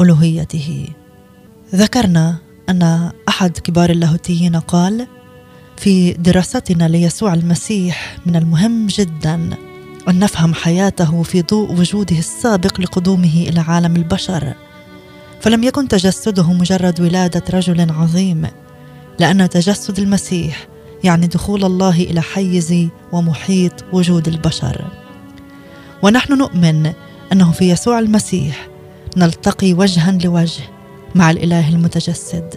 ألوهيته. 0.00 0.88
ذكرنا 1.74 2.36
أن 2.68 3.10
أحد 3.28 3.58
كبار 3.58 3.90
اللاهوتيين 3.90 4.56
قال 4.56 5.06
في 5.76 6.12
دراستنا 6.12 6.88
ليسوع 6.88 7.34
المسيح 7.34 8.16
من 8.26 8.36
المهم 8.36 8.86
جدا 8.86 9.34
أن 10.08 10.18
نفهم 10.18 10.54
حياته 10.54 11.22
في 11.22 11.42
ضوء 11.42 11.72
وجوده 11.72 12.18
السابق 12.18 12.80
لقدومه 12.80 13.44
إلى 13.48 13.60
عالم 13.60 13.96
البشر. 13.96 14.54
فلم 15.40 15.64
يكن 15.64 15.88
تجسده 15.88 16.52
مجرد 16.52 17.00
ولادة 17.00 17.42
رجل 17.50 17.90
عظيم 17.90 18.46
لأن 19.18 19.48
تجسد 19.48 19.98
المسيح 19.98 20.66
يعني 21.04 21.26
دخول 21.26 21.64
الله 21.64 22.00
إلى 22.00 22.20
حيز 22.20 22.88
ومحيط 23.12 23.84
وجود 23.92 24.28
البشر. 24.28 24.84
ونحن 26.02 26.38
نؤمن 26.38 26.92
أنه 27.32 27.52
في 27.52 27.70
يسوع 27.70 27.98
المسيح 27.98 28.73
نلتقي 29.16 29.72
وجها 29.72 30.18
لوجه 30.24 30.62
مع 31.14 31.30
الإله 31.30 31.68
المتجسد. 31.68 32.54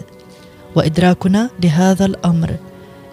وإدراكنا 0.76 1.50
لهذا 1.62 2.06
الأمر 2.06 2.56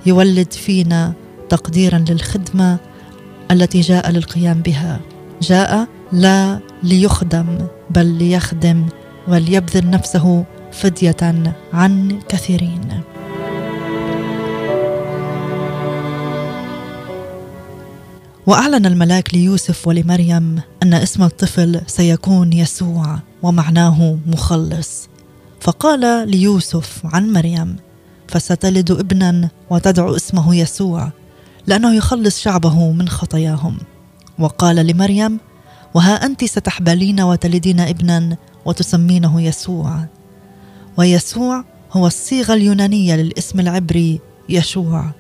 يولد 0.06 0.54
فينا 0.54 1.14
تقديرا 1.50 2.06
للخدمة 2.10 2.78
التي 3.52 3.82
جاء 3.82 4.12
للقيام 4.12 4.62
بها. 4.62 5.00
جاء 5.42 5.88
لا 6.12 6.60
ليخدم 6.84 7.58
بل 7.90 8.06
ليخدم 8.06 8.86
وليبذل 9.28 9.90
نفسه 9.90 10.46
فدية 10.72 11.54
عن 11.74 12.20
كثيرين. 12.30 13.02
وأعلن 18.48 18.86
الملاك 18.86 19.34
ليوسف 19.34 19.88
ولمريم 19.88 20.62
أن 20.84 20.94
اسم 20.94 21.24
الطفل 21.24 21.82
سيكون 21.88 22.54
يسوع 22.54 23.20
ومعناه 23.44 24.18
مخلص. 24.26 25.10
فقال 25.62 26.30
ليوسف 26.30 27.02
عن 27.06 27.34
مريم 27.34 27.76
فستلد 28.28 28.92
ابنا 28.92 29.50
وتدعو 29.70 30.16
اسمه 30.16 30.56
يسوع 30.56 31.12
لأنه 31.68 31.94
يخلص 31.94 32.40
شعبه 32.40 32.92
من 32.92 33.10
خطاياهم. 33.10 33.78
وقال 34.40 34.76
لمريم 34.76 35.40
وها 35.94 36.26
أنت 36.26 36.46
ستحبلين 36.46 37.22
وتلدين 37.22 37.80
ابنا 37.80 38.38
وتسمينه 38.66 39.42
يسوع. 39.42 40.06
ويسوع 40.98 41.64
هو 41.92 42.08
الصيغة 42.08 42.54
اليونانية 42.54 43.16
للاسم 43.16 43.60
العبري 43.60 44.20
يشوع 44.50 45.12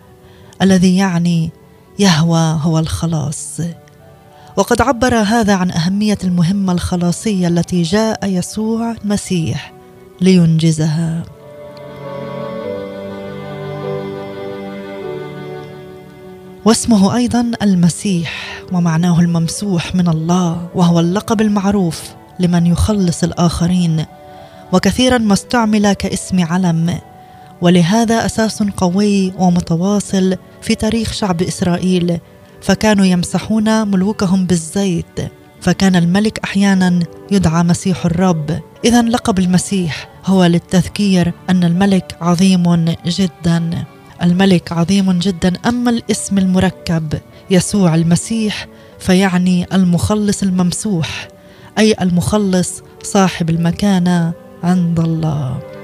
الذي 0.61 0.97
يعني 0.97 1.51
يهوى 1.99 2.59
هو 2.61 2.79
الخلاص. 2.79 3.61
وقد 4.57 4.81
عبر 4.81 5.15
هذا 5.15 5.55
عن 5.55 5.71
أهمية 5.71 6.17
المهمة 6.23 6.73
الخلاصية 6.73 7.47
التي 7.47 7.81
جاء 7.81 8.29
يسوع 8.29 8.91
المسيح 8.91 9.73
لينجزها. 10.21 11.23
واسمه 16.65 17.15
أيضا 17.15 17.51
المسيح 17.61 18.61
ومعناه 18.71 19.19
الممسوح 19.19 19.95
من 19.95 20.07
الله 20.07 20.67
وهو 20.75 20.99
اللقب 20.99 21.41
المعروف 21.41 22.03
لمن 22.39 22.65
يخلص 22.65 23.23
الآخرين 23.23 24.05
وكثيرا 24.73 25.17
ما 25.17 25.33
استعمل 25.33 25.93
كاسم 25.93 26.43
علم. 26.43 26.99
ولهذا 27.61 28.25
أساس 28.25 28.63
قوي 28.63 29.33
ومتواصل 29.37 30.37
في 30.65 30.75
تاريخ 30.75 31.13
شعب 31.13 31.41
إسرائيل 31.41 32.19
فكانوا 32.61 33.05
يمسحون 33.05 33.87
ملوكهم 33.87 34.45
بالزيت 34.45 35.19
فكان 35.61 35.95
الملك 35.95 36.39
أحيانا 36.43 36.99
يدعى 37.31 37.63
مسيح 37.63 38.05
الرب. 38.05 38.59
اذا 38.85 39.01
لقب 39.01 39.39
المسيح 39.39 40.09
هو 40.25 40.45
للتذكير 40.45 41.33
أن 41.49 41.63
الملك 41.63 42.17
عظيم 42.21 42.95
جدا. 43.05 43.85
الملك 44.23 44.71
عظيم 44.71 45.11
جدا 45.19 45.53
أما 45.65 45.89
الاسم 45.89 46.37
المركب 46.37 47.13
يسوع 47.49 47.95
المسيح 47.95 48.67
فيعني 48.99 49.67
المخلص 49.73 50.43
الممسوح 50.43 51.27
أي 51.77 51.95
المخلص 52.01 52.81
صاحب 53.03 53.49
المكانة 53.49 54.33
عند 54.63 54.99
الله. 54.99 55.74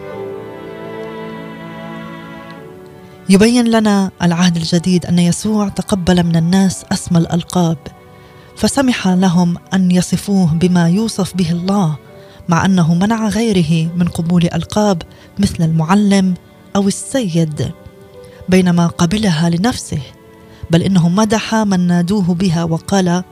يبين 3.32 3.68
لنا 3.68 4.12
العهد 4.22 4.56
الجديد 4.56 5.06
أن 5.06 5.20
يسوع 5.20 5.70
تقبل 5.70 6.24
من 6.24 6.36
الناس 6.36 6.86
أسمى 6.92 7.18
الألقاب 7.18 7.78
فسمح 8.56 9.08
لهم 9.08 9.58
أن 9.74 9.92
يصفوه 9.92 10.54
بما 10.54 10.90
يوصف 10.90 11.36
به 11.36 11.52
الله 11.52 11.98
مع 12.50 12.66
أنه 12.66 12.94
منع 12.94 13.28
غيره 13.28 13.92
من 13.96 14.08
قبول 14.08 14.44
ألقاب 14.54 15.02
مثل 15.40 15.64
المعلم 15.64 16.34
أو 16.76 16.88
السيد. 16.88 17.72
بينما 18.50 18.88
قبلها 18.88 19.50
لنفسه 19.50 20.02
بل 20.70 20.82
إنه 20.82 21.10
مدح 21.10 21.56
من 21.56 21.80
نادوه 21.80 22.34
بها 22.34 22.64
وقال 22.64 23.24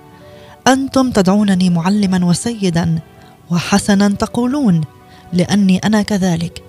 أنتم 0.67 1.11
تدعونني 1.11 1.69
معلما 1.69 2.25
وسيدا 2.25 2.99
وحسنا 3.51 4.07
تقولون 4.07 4.81
لأني 5.33 5.77
أنا 5.77 6.01
كذلك. 6.01 6.63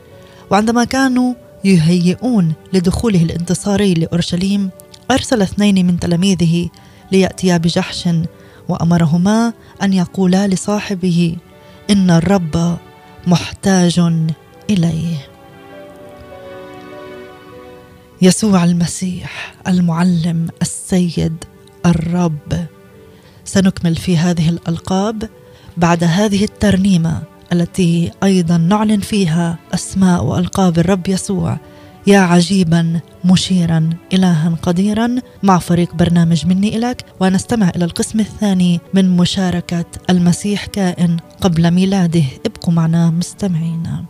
وعندما 0.51 0.85
كانوا 0.85 1.35
يهيئون 1.65 2.53
لدخوله 2.73 3.23
الانتصاري 3.23 3.95
لأورشليم 3.95 4.71
أرسل 5.11 5.43
اثنين 5.43 5.87
من 5.87 5.99
تلاميذه 5.99 6.69
ليأتيا 7.13 7.57
بجحش 7.57 8.09
وأمرهما 8.69 9.53
أن 9.83 9.93
يقولا 9.93 10.49
لصاحبه 10.49 11.37
إن 11.91 12.11
الرب 12.11 12.79
محتاج 13.27 13.99
إليه. 14.71 15.17
يسوع 18.23 18.65
المسيح 18.65 19.55
المعلم 19.69 20.49
السيد 20.63 21.45
الرب. 21.87 22.67
سنكمل 23.45 23.97
في 23.97 24.17
هذه 24.17 24.49
الألقاب 24.49 25.29
بعد 25.77 26.05
هذه 26.05 26.45
الترنيمة. 26.45 27.30
التي 27.53 28.11
أيضا 28.23 28.57
نعلن 28.57 29.01
فيها 29.01 29.59
أسماء 29.75 30.25
وألقاب 30.25 30.79
الرب 30.79 31.09
يسوع. 31.09 31.59
يا 32.07 32.19
عجيبا 32.19 33.01
مشيرا 33.25 33.91
الها 34.13 34.57
قديرا 34.63 35.17
مع 35.43 35.59
فريق 35.59 35.95
برنامج 35.95 36.47
مني 36.47 36.77
الك 36.77 37.05
ونستمع 37.21 37.69
إلى 37.77 37.85
القسم 37.85 38.21
الثاني 38.21 38.81
من 38.95 39.17
مشاركة 39.17 39.85
المسيح 40.11 40.67
كائن 40.67 41.17
قبل 41.41 41.71
ميلاده. 41.71 42.25
ابقوا 42.47 42.75
معنا 42.75 43.11
مستمعينا 43.11 44.05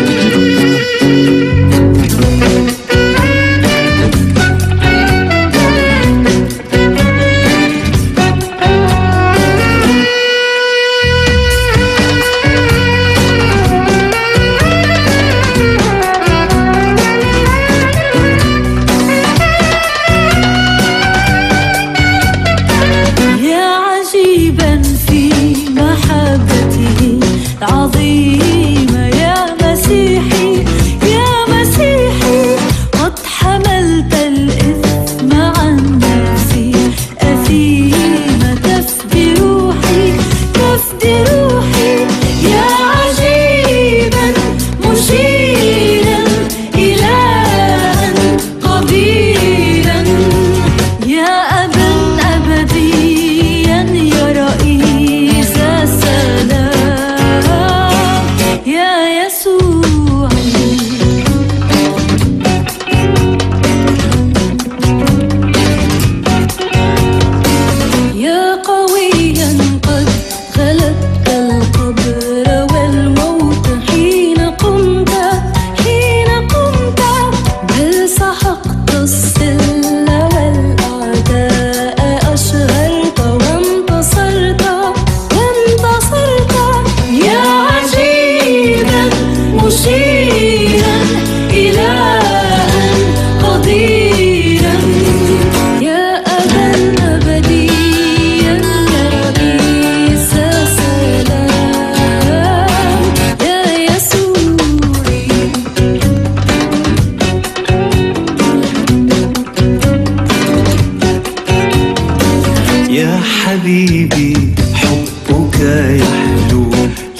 يا 112.96 113.20
حبيبي 113.20 114.36
حبك 114.74 115.58
يحلو 116.00 116.70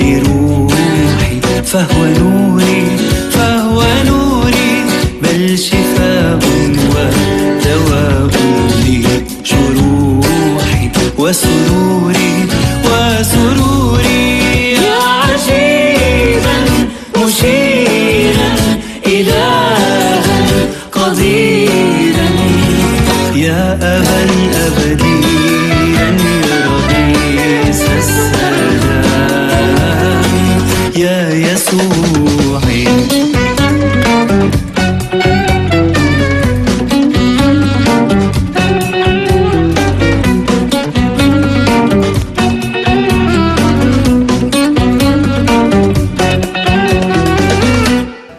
لروحي. 0.01 1.41
فهو 1.65 2.05
نوري 2.19 2.87
فهو 3.31 3.85
نوري. 4.07 4.73
بل 5.23 5.59
شفاء 5.59 6.39
ودواء 6.95 8.31
لجروحي 8.87 10.85
وسروري 11.19 12.33
وسروري. 12.85 14.25
يا 14.73 14.99
عجيبا 15.21 16.57
مشيرا 17.17 18.51
إلها 19.07 20.23
قديرا. 20.93 22.29
يا 23.37 23.63
أبا 23.83 24.21
أبديا 24.67 25.06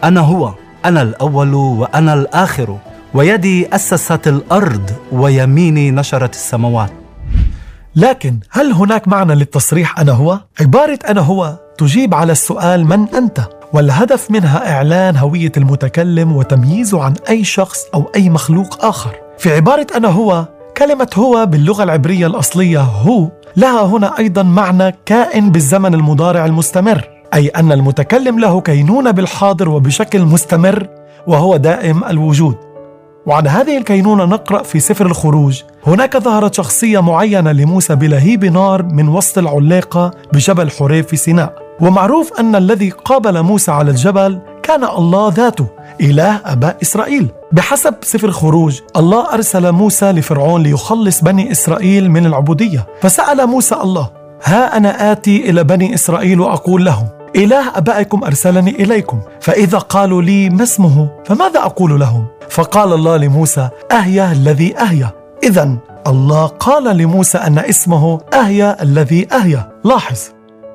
أنا 0.08 0.20
هو 0.20 0.52
أنا 0.84 1.02
الأول 1.02 1.54
وأنا 1.54 2.14
الآخر 2.14 2.76
ويدي 3.14 3.74
أسست 3.74 4.28
الأرض 4.28 4.90
ويميني 5.12 5.90
نشرت 5.90 6.34
السماوات 6.34 6.90
لكن 7.96 8.38
هل 8.50 8.72
هناك 8.72 9.08
معنى 9.08 9.34
للتصريح 9.34 9.98
أنا 10.00 10.12
هو؟ 10.12 10.40
عبارة 10.60 10.98
أنا 11.08 11.20
هو 11.20 11.58
تجيب 11.78 12.14
على 12.14 12.32
السؤال 12.32 12.84
من 12.84 13.08
أنت؟ 13.14 13.40
والهدف 13.72 14.30
منها 14.30 14.72
إعلان 14.72 15.16
هوية 15.16 15.52
المتكلم 15.56 16.36
وتمييزه 16.36 17.02
عن 17.02 17.14
أي 17.28 17.44
شخص 17.44 17.78
أو 17.94 18.10
أي 18.16 18.30
مخلوق 18.30 18.84
آخر 18.84 19.10
في 19.38 19.54
عبارة 19.54 19.86
أنا 19.96 20.08
هو 20.08 20.44
كلمة 20.76 21.10
هو 21.16 21.46
باللغة 21.46 21.82
العبرية 21.82 22.26
الأصلية 22.26 22.80
هو 22.80 23.28
لها 23.56 23.82
هنا 23.82 24.18
أيضا 24.18 24.42
معنى 24.42 24.94
كائن 25.06 25.50
بالزمن 25.50 25.94
المضارع 25.94 26.46
المستمر 26.46 27.17
أي 27.34 27.48
أن 27.48 27.72
المتكلم 27.72 28.38
له 28.38 28.60
كينونة 28.60 29.10
بالحاضر 29.10 29.68
وبشكل 29.68 30.22
مستمر 30.22 30.86
وهو 31.26 31.56
دائم 31.56 32.04
الوجود. 32.04 32.56
وعن 33.26 33.46
هذه 33.46 33.78
الكينونة 33.78 34.24
نقرأ 34.24 34.62
في 34.62 34.80
سفر 34.80 35.06
الخروج. 35.06 35.62
هناك 35.86 36.16
ظهرت 36.16 36.54
شخصية 36.54 37.00
معينة 37.00 37.52
لموسى 37.52 37.94
بلهيب 37.94 38.44
نار 38.44 38.82
من 38.82 39.08
وسط 39.08 39.38
العلاقة 39.38 40.10
بجبل 40.32 40.70
حريب 40.70 41.04
في 41.04 41.16
سيناء. 41.16 41.52
ومعروف 41.80 42.40
أن 42.40 42.56
الذي 42.56 42.90
قابل 42.90 43.42
موسى 43.42 43.70
على 43.70 43.90
الجبل 43.90 44.40
كان 44.62 44.84
الله 44.84 45.32
ذاته 45.34 45.66
إله 46.00 46.40
أباء 46.44 46.76
إسرائيل. 46.82 47.28
بحسب 47.52 47.94
سفر 48.02 48.28
الخروج 48.28 48.80
الله 48.96 49.34
أرسل 49.34 49.72
موسى 49.72 50.12
لفرعون 50.12 50.62
ليخلص 50.62 51.20
بني 51.20 51.52
إسرائيل 51.52 52.10
من 52.10 52.26
العبودية. 52.26 52.86
فسأل 53.00 53.46
موسى 53.46 53.74
الله 53.74 54.10
ها 54.44 54.76
أنا 54.76 55.12
آتي 55.12 55.50
إلى 55.50 55.64
بني 55.64 55.94
إسرائيل 55.94 56.40
وأقول 56.40 56.84
لهم 56.84 57.17
إله 57.36 57.78
أبائكم 57.78 58.24
أرسلني 58.24 58.70
إليكم 58.70 59.20
فإذا 59.40 59.78
قالوا 59.78 60.22
لي 60.22 60.50
ما 60.50 60.62
اسمه 60.62 61.08
فماذا 61.24 61.60
أقول 61.60 62.00
لهم؟ 62.00 62.26
فقال 62.50 62.92
الله 62.92 63.16
لموسى 63.16 63.68
أهيا 63.92 64.32
الذي 64.32 64.78
أهيا. 64.78 65.10
إذا 65.44 65.76
الله 66.06 66.46
قال 66.46 66.96
لموسى 66.96 67.38
أن 67.38 67.58
اسمه 67.58 68.20
أهيا 68.34 68.82
الذي 68.82 69.28
أهيا. 69.32 69.68
لاحظ 69.84 70.18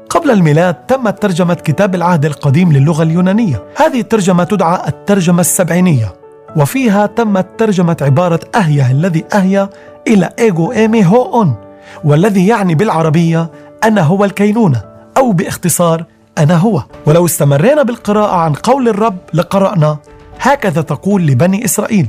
قبل 0.09 0.31
الميلاد 0.31 0.73
تمت 0.73 1.21
ترجمة 1.21 1.53
كتاب 1.53 1.95
العهد 1.95 2.25
القديم 2.25 2.73
للغة 2.73 3.03
اليونانية. 3.03 3.63
هذه 3.75 3.99
الترجمة 3.99 4.43
تدعى 4.43 4.87
الترجمة 4.87 5.41
السبعينية 5.41 6.13
وفيها 6.55 7.05
تمت 7.05 7.47
ترجمة 7.57 7.97
عبارة 8.01 8.39
أهيا 8.55 8.91
الذي 8.91 9.25
أهيا 9.33 9.69
إلى 10.07 10.29
إيجو 10.39 10.71
إيمي 10.71 11.05
هو 11.05 11.33
أون 11.33 11.55
والذي 12.03 12.47
يعني 12.47 12.75
بالعربية 12.75 13.49
أنا 13.83 14.01
هو 14.01 14.25
الكينونة 14.25 14.81
أو 15.17 15.31
باختصار 15.31 16.05
أنا 16.37 16.57
هو. 16.57 16.83
ولو 17.05 17.25
استمرينا 17.25 17.83
بالقراءة 17.83 18.35
عن 18.35 18.53
قول 18.53 18.87
الرب 18.87 19.17
لقرأنا 19.33 19.97
هكذا 20.39 20.81
تقول 20.81 21.27
لبني 21.27 21.65
إسرائيل 21.65 22.07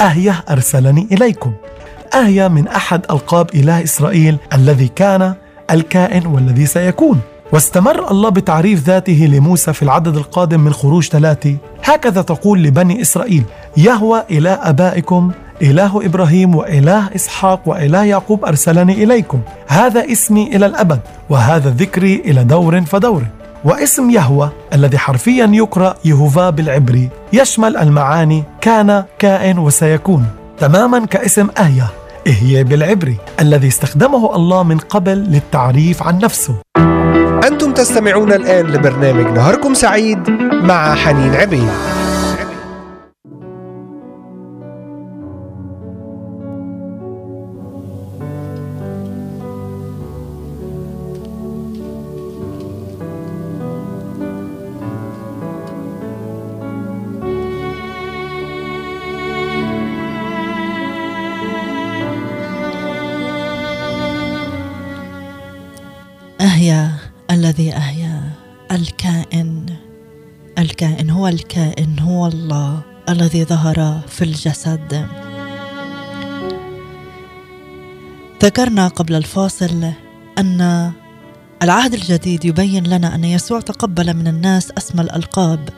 أهيه 0.00 0.44
أرسلني 0.50 1.08
إليكم. 1.12 1.52
أهيا 2.14 2.48
من 2.48 2.68
أحد 2.68 3.00
ألقاب 3.10 3.50
إله 3.54 3.82
إسرائيل 3.82 4.36
الذي 4.52 4.88
كان 4.88 5.34
الكائن 5.70 6.26
والذي 6.26 6.66
سيكون. 6.66 7.20
واستمر 7.52 8.10
الله 8.10 8.28
بتعريف 8.28 8.86
ذاته 8.86 9.28
لموسى 9.32 9.72
في 9.72 9.82
العدد 9.82 10.16
القادم 10.16 10.60
من 10.60 10.72
خروج 10.72 11.08
ثلاثة 11.08 11.56
هكذا 11.84 12.22
تقول 12.22 12.62
لبني 12.62 13.02
إسرائيل 13.02 13.44
يهوى 13.76 14.22
إله 14.30 14.52
أبائكم 14.52 15.30
إله 15.62 16.06
إبراهيم 16.06 16.54
وإله 16.54 17.10
إسحاق 17.14 17.60
وإله 17.66 18.04
يعقوب 18.04 18.44
أرسلني 18.44 19.04
إليكم. 19.04 19.40
هذا 19.66 20.12
اسمي 20.12 20.56
إلى 20.56 20.66
الأبد 20.66 21.00
وهذا 21.30 21.70
ذكري 21.70 22.22
إلى 22.24 22.44
دور 22.44 22.80
فدور. 22.80 23.22
واسم 23.64 24.10
يهوى 24.10 24.50
الذي 24.74 24.98
حرفيا 24.98 25.50
يقرأ 25.52 25.94
يهوفا 26.04 26.50
بالعبري 26.50 27.08
يشمل 27.32 27.76
المعاني 27.76 28.44
كان 28.60 29.04
كائن 29.18 29.58
وسيكون 29.58 30.26
تماما 30.58 31.06
كاسم 31.06 31.48
أهيا 31.58 31.86
إهيا 32.26 32.62
بالعبري 32.62 33.16
الذي 33.40 33.68
استخدمه 33.68 34.36
الله 34.36 34.62
من 34.62 34.78
قبل 34.78 35.18
للتعريف 35.18 36.02
عن 36.02 36.18
نفسه. 36.18 36.54
أنتم 37.44 37.72
تستمعون 37.72 38.32
الآن 38.32 38.66
لبرنامج 38.66 39.26
نهاركم 39.26 39.74
سعيد 39.74 40.30
مع 40.62 40.94
حنين 40.94 41.34
عبيد. 41.34 41.70
الكائن 71.32 71.98
هو 71.98 72.26
الله 72.26 72.80
الذي 73.08 73.44
ظهر 73.44 74.00
في 74.08 74.24
الجسد. 74.24 75.06
ذكرنا 78.42 78.88
قبل 78.88 79.14
الفاصل 79.14 79.92
أن 80.38 80.92
العهد 81.62 81.94
الجديد 81.94 82.44
يبين 82.44 82.86
لنا 82.86 83.14
أن 83.14 83.24
يسوع 83.24 83.60
تقبل 83.60 84.14
من 84.14 84.28
الناس 84.28 84.72
أسمى 84.78 85.00
الألقاب 85.00 85.68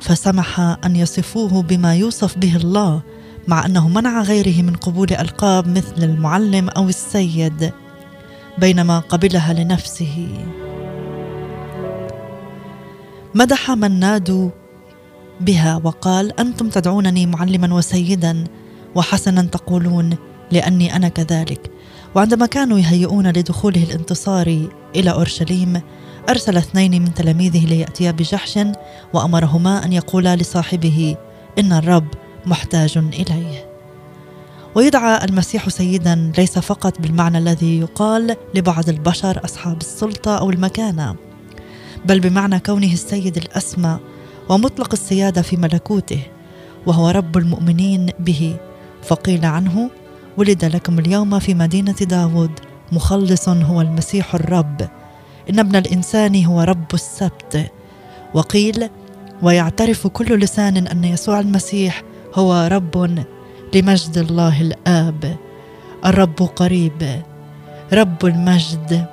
فسمح 0.00 0.60
أن 0.60 0.96
يصفوه 0.96 1.62
بما 1.62 1.94
يوصف 1.94 2.38
به 2.38 2.56
الله 2.56 3.02
مع 3.48 3.66
أنه 3.66 3.88
منع 3.88 4.22
غيره 4.22 4.62
من 4.62 4.76
قبول 4.76 5.12
ألقاب 5.12 5.68
مثل 5.68 6.02
المعلم 6.04 6.68
أو 6.68 6.88
السيد 6.88 7.72
بينما 8.58 8.98
قبلها 8.98 9.52
لنفسه. 9.52 10.28
مدح 13.34 13.70
من 13.70 14.00
نادوا 14.00 14.50
بها 15.40 15.80
وقال 15.84 16.40
أنتم 16.40 16.68
تدعونني 16.68 17.26
معلما 17.26 17.74
وسيدا 17.74 18.44
وحسنا 18.94 19.42
تقولون 19.42 20.16
لأني 20.52 20.96
أنا 20.96 21.08
كذلك. 21.08 21.70
وعندما 22.14 22.46
كانوا 22.46 22.78
يهيئون 22.78 23.26
لدخوله 23.26 23.82
الانتصاري 23.82 24.68
إلى 24.96 25.10
أورشليم 25.10 25.80
أرسل 26.28 26.56
اثنين 26.56 27.02
من 27.02 27.14
تلاميذه 27.14 27.66
ليأتيا 27.66 28.10
بجحش 28.10 28.58
وأمرهما 29.12 29.84
أن 29.84 29.92
يقولا 29.92 30.36
لصاحبه 30.36 31.16
إن 31.58 31.72
الرب 31.72 32.06
محتاج 32.46 32.98
إليه. 32.98 33.74
ويدعى 34.74 35.24
المسيح 35.24 35.68
سيدا 35.68 36.32
ليس 36.38 36.58
فقط 36.58 37.00
بالمعنى 37.00 37.38
الذي 37.38 37.78
يقال 37.78 38.36
لبعض 38.54 38.88
البشر 38.88 39.44
أصحاب 39.44 39.80
السلطة 39.80 40.38
أو 40.38 40.50
المكانة 40.50 41.14
بل 42.04 42.20
بمعنى 42.20 42.60
كونه 42.60 42.92
السيد 42.92 43.36
الأسمى 43.36 43.98
ومطلق 44.48 44.92
السيادة 44.92 45.42
في 45.42 45.56
ملكوته 45.56 46.22
وهو 46.86 47.10
رب 47.10 47.36
المؤمنين 47.36 48.06
به. 48.18 48.56
فقيل 49.02 49.44
عنه 49.44 49.90
ولد 50.36 50.64
لكم 50.64 50.98
اليوم 50.98 51.38
في 51.38 51.54
مدينة 51.54 51.92
داود 51.92 52.50
مخلص 52.92 53.48
هو 53.48 53.80
المسيح 53.80 54.34
الرب. 54.34 54.88
إن 55.50 55.58
ابن 55.58 55.76
الإنسان 55.76 56.44
هو 56.44 56.62
رب 56.62 56.94
السبت. 56.94 57.72
وقيل 58.34 58.90
ويعترف 59.42 60.06
كل 60.06 60.38
لسان 60.38 60.76
أن 60.76 61.04
يسوع 61.04 61.40
المسيح 61.40 62.02
هو 62.34 62.68
رب 62.72 63.24
لمجد 63.74 64.18
الله 64.18 64.60
الآب. 64.60 65.36
الرب 66.06 66.42
قريب. 66.56 67.22
رب 67.92 68.24
المجد. 68.24 69.06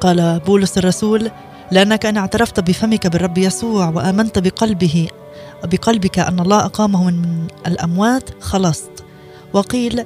قال 0.00 0.40
بولس 0.46 0.78
الرسول 0.78 1.30
لأنك 1.70 2.06
أن 2.06 2.16
اعترفت 2.16 2.60
بفمك 2.60 3.06
بالرب 3.06 3.38
يسوع 3.38 3.88
وآمنت 3.88 4.38
بقلبه 4.38 5.08
بقلبك 5.64 6.18
أن 6.18 6.40
الله 6.40 6.64
أقامه 6.64 7.10
من 7.10 7.46
الأموات 7.66 8.30
خلصت. 8.42 9.04
وقيل 9.52 10.04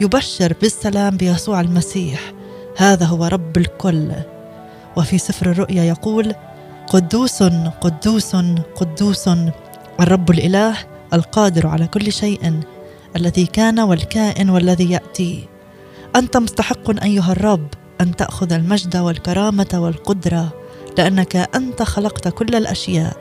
يبشر 0.00 0.54
بالسلام 0.60 1.16
بيسوع 1.16 1.60
المسيح. 1.60 2.32
هذا 2.76 3.06
هو 3.06 3.26
رب 3.26 3.56
الكل. 3.56 4.12
وفي 4.96 5.18
سفر 5.18 5.50
الرؤيا 5.50 5.84
يقول 5.84 6.34
قدوس 6.86 7.42
قدوس 7.80 8.36
قدوس 8.76 9.30
الرب 10.00 10.30
الإله 10.30 10.76
القادر 11.12 11.66
على 11.66 11.86
كل 11.86 12.12
شيء 12.12 12.60
الذي 13.16 13.46
كان 13.46 13.80
والكائن 13.80 14.50
والذي 14.50 14.90
يأتي. 14.90 15.48
أنت 16.16 16.36
مستحق 16.36 17.04
أيها 17.04 17.32
الرب 17.32 17.68
أن 18.00 18.16
تأخذ 18.16 18.52
المجد 18.52 18.96
والكرامة 18.96 19.68
والقدرة. 19.74 20.61
لانك 20.98 21.36
أنت 21.36 21.82
خلقت 21.82 22.28
كل 22.28 22.54
الأشياء 22.54 23.16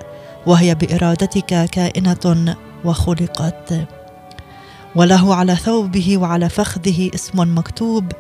وهي 0.45 0.75
بإرادتك 0.75 1.69
كائنة 1.69 2.55
وخلقت. 2.86 3.88
وله 4.95 5.36
على 5.36 5.55
ثوبه 5.55 6.17
وعلى 6.17 6.49
فخذه 6.49 7.12
اسم 7.15 7.57
مكتوب 7.57 8.12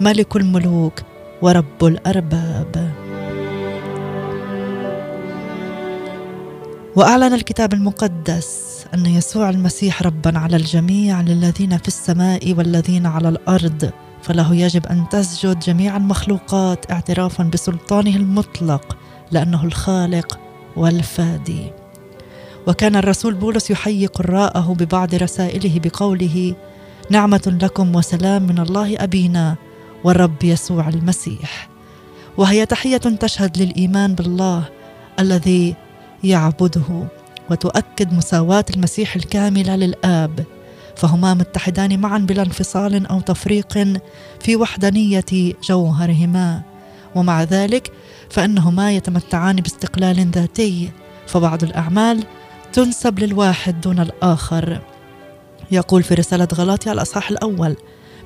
ملك 0.00 0.36
الملوك 0.36 1.00
ورب 1.42 1.84
الأرباب. 1.84 2.90
وأعلن 6.96 7.34
الكتاب 7.34 7.72
المقدس 7.72 8.84
أن 8.94 9.06
يسوع 9.06 9.50
المسيح 9.50 10.02
ربا 10.02 10.38
على 10.38 10.56
الجميع 10.56 11.20
للذين 11.20 11.78
في 11.78 11.88
السماء 11.88 12.52
والذين 12.52 13.06
على 13.06 13.28
الأرض. 13.28 13.90
فله 14.22 14.54
يجب 14.54 14.86
أن 14.86 15.08
تسجد 15.08 15.58
جميع 15.58 15.96
المخلوقات 15.96 16.90
اعترافا 16.90 17.44
بسلطانه 17.44 18.16
المطلق 18.16 18.96
لأنه 19.30 19.64
الخالق 19.64 20.38
والفادي. 20.76 21.72
وكان 22.66 22.96
الرسول 22.96 23.34
بولس 23.34 23.70
يحيي 23.70 24.06
قراءه 24.06 24.74
ببعض 24.78 25.14
رسائله 25.14 25.80
بقوله 25.84 26.54
نعمة 27.10 27.58
لكم 27.62 27.96
وسلام 27.96 28.42
من 28.42 28.58
الله 28.58 29.04
أبينا 29.04 29.56
والرب 30.04 30.44
يسوع 30.44 30.88
المسيح. 30.88 31.68
وهي 32.36 32.66
تحية 32.66 32.96
تشهد 32.96 33.58
للإيمان 33.58 34.14
بالله 34.14 34.64
الذي 35.18 35.74
يعبده 36.24 37.08
وتؤكد 37.50 38.12
مساواة 38.12 38.64
المسيح 38.76 39.16
الكاملة 39.16 39.76
للآب. 39.76 40.44
فهما 40.96 41.34
متحدان 41.34 42.00
معا 42.00 42.18
بلا 42.18 42.42
انفصال 42.42 43.06
أو 43.06 43.20
تفريق 43.20 43.78
في 44.40 44.56
وحدانية 44.56 45.54
جوهرهما. 45.62 46.62
ومع 47.14 47.42
ذلك 47.42 47.92
فإنهما 48.30 48.92
يتمتعان 48.92 49.56
باستقلال 49.56 50.30
ذاتي 50.30 50.90
فبعض 51.26 51.62
الأعمال 51.62 52.24
تنسب 52.72 53.18
للواحد 53.18 53.80
دون 53.80 54.00
الآخر. 54.00 54.80
يقول 55.70 56.02
في 56.02 56.14
رسالة 56.14 56.48
غلاطيا 56.54 56.92
الأصحاح 56.92 57.30
الأول 57.30 57.76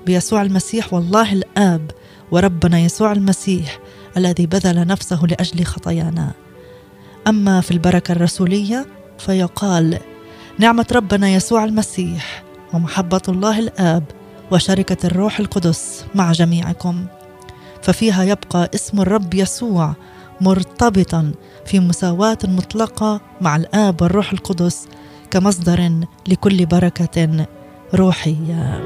بيسوع 0.06 0.42
المسيح 0.42 0.94
والله 0.94 1.32
الآب 1.32 1.90
وربنا 2.30 2.78
يسوع 2.78 3.12
المسيح 3.12 3.78
الذي 4.16 4.46
بذل 4.46 4.86
نفسه 4.86 5.22
لأجل 5.22 5.64
خطايانا. 5.64 6.32
أما 7.26 7.60
في 7.60 7.70
البركة 7.70 8.12
الرسولية 8.12 8.86
فيقال 9.18 9.98
نعمة 10.58 10.86
ربنا 10.92 11.28
يسوع 11.28 11.64
المسيح 11.64 12.42
ومحبة 12.76 13.22
الله 13.28 13.58
الآب 13.58 14.02
وشركة 14.50 15.06
الروح 15.06 15.40
القدس 15.40 16.04
مع 16.14 16.32
جميعكم. 16.32 17.06
ففيها 17.82 18.24
يبقى 18.24 18.70
اسم 18.74 19.00
الرب 19.00 19.34
يسوع 19.34 19.94
مرتبطا 20.40 21.32
في 21.66 21.80
مساواة 21.80 22.38
مطلقة 22.44 23.20
مع 23.40 23.56
الآب 23.56 24.02
والروح 24.02 24.32
القدس 24.32 24.88
كمصدر 25.30 25.90
لكل 26.28 26.66
بركة 26.66 27.46
روحية. 27.94 28.84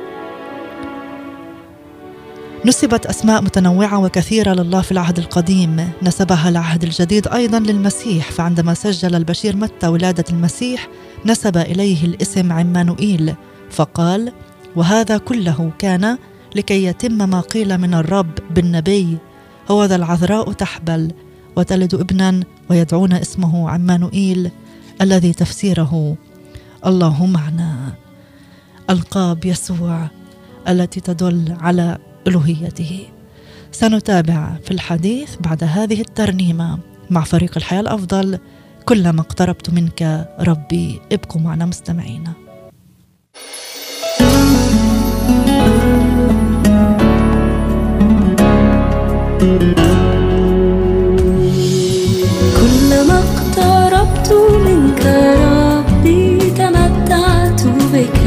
نسبت 2.65 3.07
أسماء 3.07 3.43
متنوعة 3.43 3.99
وكثيرة 4.05 4.53
لله 4.53 4.81
في 4.81 4.93
العهد 4.93 5.19
القديم. 5.19 5.91
نسبها 6.03 6.49
العهد 6.49 6.83
الجديد 6.83 7.29
أيضا 7.29 7.59
للمسيح 7.59 8.31
فعندما 8.31 8.75
سجل 8.75 9.15
البشير 9.15 9.57
متى 9.57 9.87
ولادة 9.87 10.25
المسيح 10.31 10.89
نسب 11.27 11.57
إليه 11.57 12.05
الاسم 12.05 12.53
عمانوئيل. 12.53 13.35
فقال 13.71 14.33
وهذا 14.77 15.19
كله 15.19 15.71
كان 15.79 16.19
لكي 16.57 16.85
يتم 16.85 17.31
ما 17.31 17.41
قيل 17.41 17.79
من 17.79 17.95
الرب 17.95 18.31
بالنبي 18.51 19.19
هو 19.71 19.85
ذا 19.85 19.97
العذراء 19.97 20.53
تحبل 20.53 21.13
وتلد 21.57 21.95
ابنا 21.95 22.41
ويدعون 22.71 23.13
اسمه 23.13 23.71
عمانوئيل 23.71 24.51
الذي 25.01 25.33
تفسيره. 25.33 26.17
الله 26.87 27.27
معنا. 27.27 27.93
ألقاب 28.91 29.45
يسوع 29.45 30.09
التي 30.69 31.01
تدل 31.01 31.57
على 31.61 31.99
ألوهيته. 32.27 33.07
سنتابع 33.73 34.57
في 34.65 34.71
الحديث 34.71 35.37
بعد 35.41 35.65
هذه 35.65 36.01
الترنيمة 36.01 36.79
مع 37.11 37.25
فريق 37.25 37.53
الحياة 37.57 37.81
الأفضل 37.81 38.39
كلما 38.85 39.21
اقتربت 39.21 39.71
منك 39.71 40.29
ربي 40.41 41.01
ابقوا 41.13 41.41
معنا 41.41 41.67
مستمعينا 41.67 42.33
كلما 52.61 53.19
اقتربت 53.19 54.31
منك 54.65 55.05
ربي 55.07 56.39
تمتعت 56.51 57.63
بك. 57.93 58.21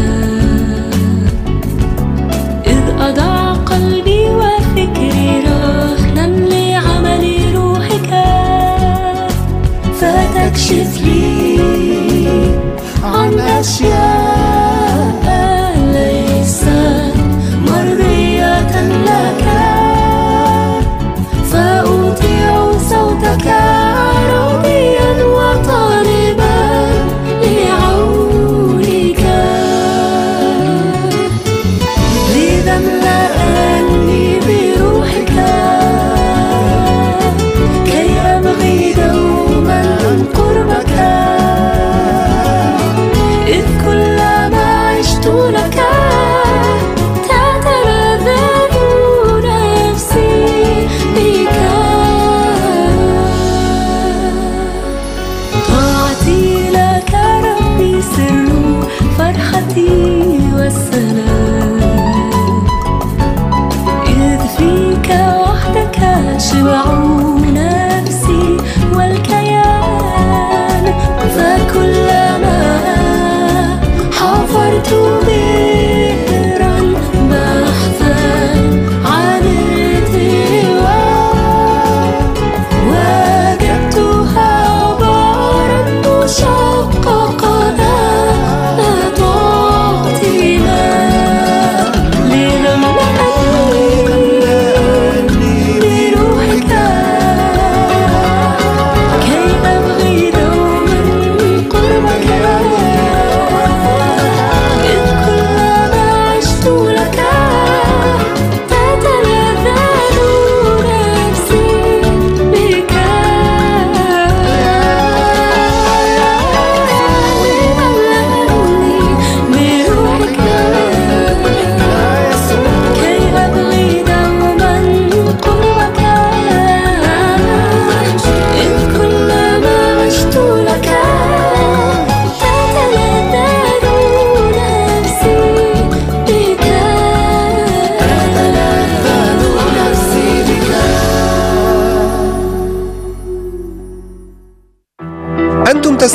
إذ 2.68 2.84
أضع 3.00 3.54
قلبي 3.54 4.22
وفكري 4.30 5.44
رهنا 5.46 6.28
لعمل 6.28 7.24
روحك. 7.56 8.12
فتكشف 10.00 10.92
لي 11.02 11.58
عن 13.04 13.40
أشياء 13.40 14.23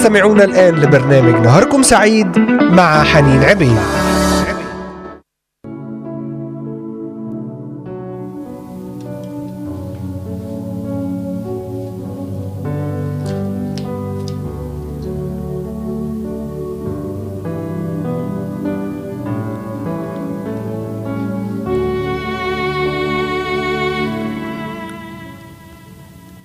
تستمعون 0.08 0.40
الآن 0.40 0.74
لبرنامج 0.74 1.46
نهاركم 1.46 1.82
سعيد 1.82 2.38
مع 2.72 3.04
حنين 3.04 3.42
عبيد. 3.42 3.78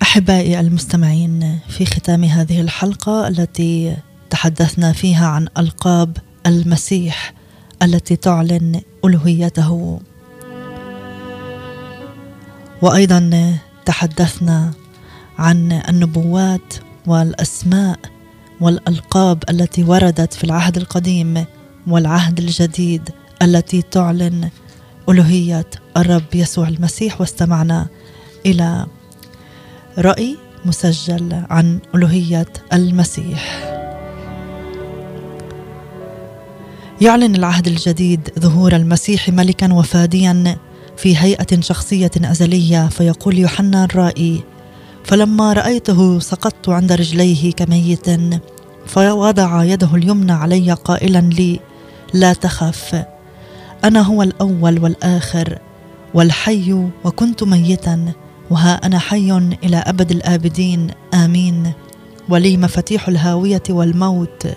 أحبائي 0.02 0.60
المستمعين 0.60 1.33
في 1.74 1.86
ختام 1.86 2.24
هذه 2.24 2.62
الحلقة 2.62 3.28
التي 3.28 3.98
تحدثنا 4.30 4.92
فيها 4.92 5.28
عن 5.28 5.48
ألقاب 5.58 6.18
المسيح 6.46 7.34
التي 7.82 8.16
تعلن 8.16 8.82
ألوهيته. 9.06 10.00
وأيضا 12.82 13.58
تحدثنا 13.86 14.72
عن 15.38 15.72
النبوات 15.90 16.74
والأسماء 17.08 18.00
والألقاب 18.62 19.44
التي 19.50 19.84
وردت 19.84 20.34
في 20.34 20.44
العهد 20.44 20.78
القديم 20.78 21.46
والعهد 21.88 22.40
الجديد 22.40 23.10
التي 23.42 23.82
تعلن 23.82 24.50
ألوهية 25.10 25.66
الرب 25.98 26.36
يسوع 26.36 26.68
المسيح. 26.68 27.22
واستمعنا 27.22 27.88
إلى 28.46 28.86
رأي 29.98 30.43
مسجل 30.66 31.44
عن 31.50 31.80
ألوهية 31.96 32.46
المسيح. 32.74 33.70
يعلن 37.02 37.36
العهد 37.36 37.68
الجديد 37.68 38.30
ظهور 38.40 38.76
المسيح 38.76 39.30
ملكا 39.30 39.74
وفاديا 39.74 40.58
في 40.98 41.18
هيئة 41.18 41.62
شخصية 41.62 42.12
أزلية 42.18 42.88
فيقول 42.88 43.38
يوحنا 43.38 43.84
الرائي 43.84 44.44
فلما 45.04 45.54
رأيته 45.54 46.20
سقطت 46.20 46.70
عند 46.70 46.92
رجليه 46.92 47.52
كميت 47.52 48.10
فوضع 48.86 49.64
يده 49.64 49.96
اليمنى 49.96 50.32
علي 50.32 50.74
قائلا 50.74 51.20
لي 51.20 51.60
لا 52.14 52.34
تخف 52.34 53.06
أنا 53.84 54.02
هو 54.02 54.24
الأول 54.24 54.80
والآخر 54.84 55.60
والحي 56.14 56.88
وكنت 57.04 57.44
ميتا 57.44 58.14
وها 58.54 58.74
أنا 58.86 59.00
حي 59.00 59.32
إلى 59.64 59.78
أبد 59.78 60.12
الآبدين 60.12 60.88
آمين. 61.14 61.74
ولي 62.30 62.58
مفاتيح 62.58 63.08
الهاوية 63.08 63.64
والموت. 63.70 64.48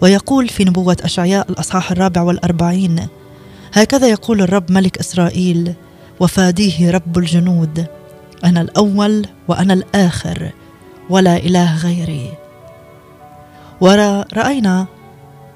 ويقول 0.00 0.48
في 0.48 0.64
نبوة 0.64 0.96
أشعياء 1.02 1.50
الأصحاح 1.50 1.90
الرابع 1.90 2.22
والأربعين 2.22 3.06
هكذا 3.72 4.08
يقول 4.08 4.42
الرب 4.42 4.72
ملك 4.72 4.98
إسرائيل 4.98 5.74
وفاديه 6.20 6.90
رب 6.90 7.18
الجنود 7.18 7.86
أنا 8.44 8.60
الأول 8.60 9.26
وأنا 9.48 9.72
الآخر 9.74 10.50
ولا 11.10 11.36
إله 11.36 11.76
غيري. 11.76 12.30
وراينا 13.80 14.86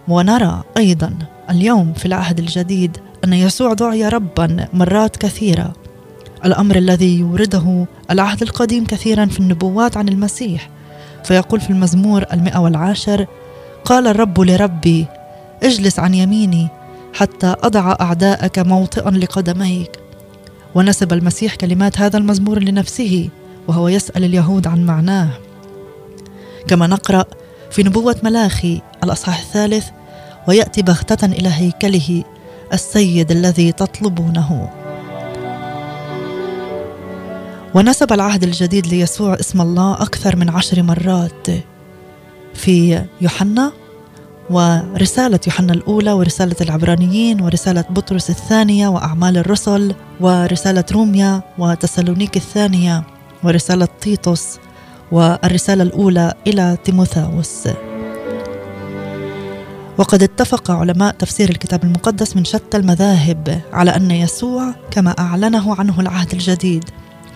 ونرى 0.09 0.63
أيضا 0.77 1.15
اليوم 1.51 1.93
في 1.93 2.07
العهد 2.07 2.39
الجديد 2.39 2.99
أن 3.25 3.33
يسوع 3.33 3.73
دعي 3.73 4.09
ربا 4.09 4.69
مرات 4.73 5.17
كثيرة. 5.17 5.73
الأمر 6.45 6.77
الذي 6.77 7.19
يورده 7.19 7.87
العهد 8.11 8.43
القديم 8.43 8.85
كثيرا 8.85 9.27
في 9.27 9.41
النبوات 9.41 9.97
عن 9.97 10.09
المسيح. 10.09 10.71
فيقول 11.25 11.61
في 11.61 11.71
المزمور 11.71 12.25
المئة 12.33 12.59
والعاشر 12.59 13.27
قال 13.85 14.07
الرب 14.07 14.41
لربي 14.41 15.07
اجلس 15.63 15.99
عن 15.99 16.15
يميني 16.15 16.69
حتى 17.15 17.55
أضع 17.63 17.97
أعداءك 18.01 18.59
موطئا 18.59 19.11
لقدميك. 19.11 19.91
ونسب 20.75 21.13
المسيح 21.13 21.55
كلمات 21.55 22.01
هذا 22.01 22.19
المزمور 22.19 22.59
لنفسه 22.59 23.29
وهو 23.69 23.89
يسأل 23.89 24.25
اليهود 24.25 24.67
عن 24.67 24.87
معناه. 24.87 25.29
كما 26.69 26.87
نقرأ 26.87 27.25
في 27.71 27.83
نبوة 27.83 28.17
ملاخي 28.23 28.81
الأصحاح 29.05 29.39
الثالث 29.39 29.87
ويأتي 30.49 30.83
بغتة 30.83 31.27
إلى 31.27 31.49
هيكله 31.49 32.25
السيد 32.73 33.31
الذي 33.31 33.73
تطلبونه. 33.73 34.71
ونسب 37.75 38.13
العهد 38.13 38.43
الجديد 38.43 38.87
ليسوع 38.87 39.35
اسم 39.35 39.61
الله 39.61 39.93
أكثر 39.93 40.37
من 40.37 40.49
عشر 40.51 40.83
مرات 40.83 41.47
في 42.55 43.05
يوحنا 43.21 43.73
ورسالة 44.51 45.41
يوحنا 45.47 45.73
الأولى 45.73 46.13
ورسالة 46.13 46.57
العبرانيين 46.61 47.41
ورسالة 47.41 47.85
بطرس 47.91 48.31
الثانية 48.31 48.89
وأعمال 48.89 49.39
الرسل 49.39 49.95
ورسالة 50.21 50.85
روميا 50.93 51.43
وتسالونيك 51.59 52.37
الثانية 52.37 53.03
ورسالة 53.45 53.89
تيتوس 54.01 54.59
والرسالة 55.13 55.83
الأولى 55.83 56.35
إلى 56.47 56.79
تيموثاوس. 56.85 57.69
وقد 59.99 60.23
اتفق 60.23 60.71
علماء 60.71 61.15
تفسير 61.15 61.51
الكتاب 61.51 61.85
المقدس 61.85 62.37
من 62.37 62.45
شتى 62.45 62.77
المذاهب 62.77 63.61
على 63.73 63.97
أن 63.97 64.11
يسوع 64.11 64.75
كما 64.91 65.11
أعلنه 65.19 65.75
عنه 65.75 66.01
العهد 66.01 66.33
الجديد 66.33 66.85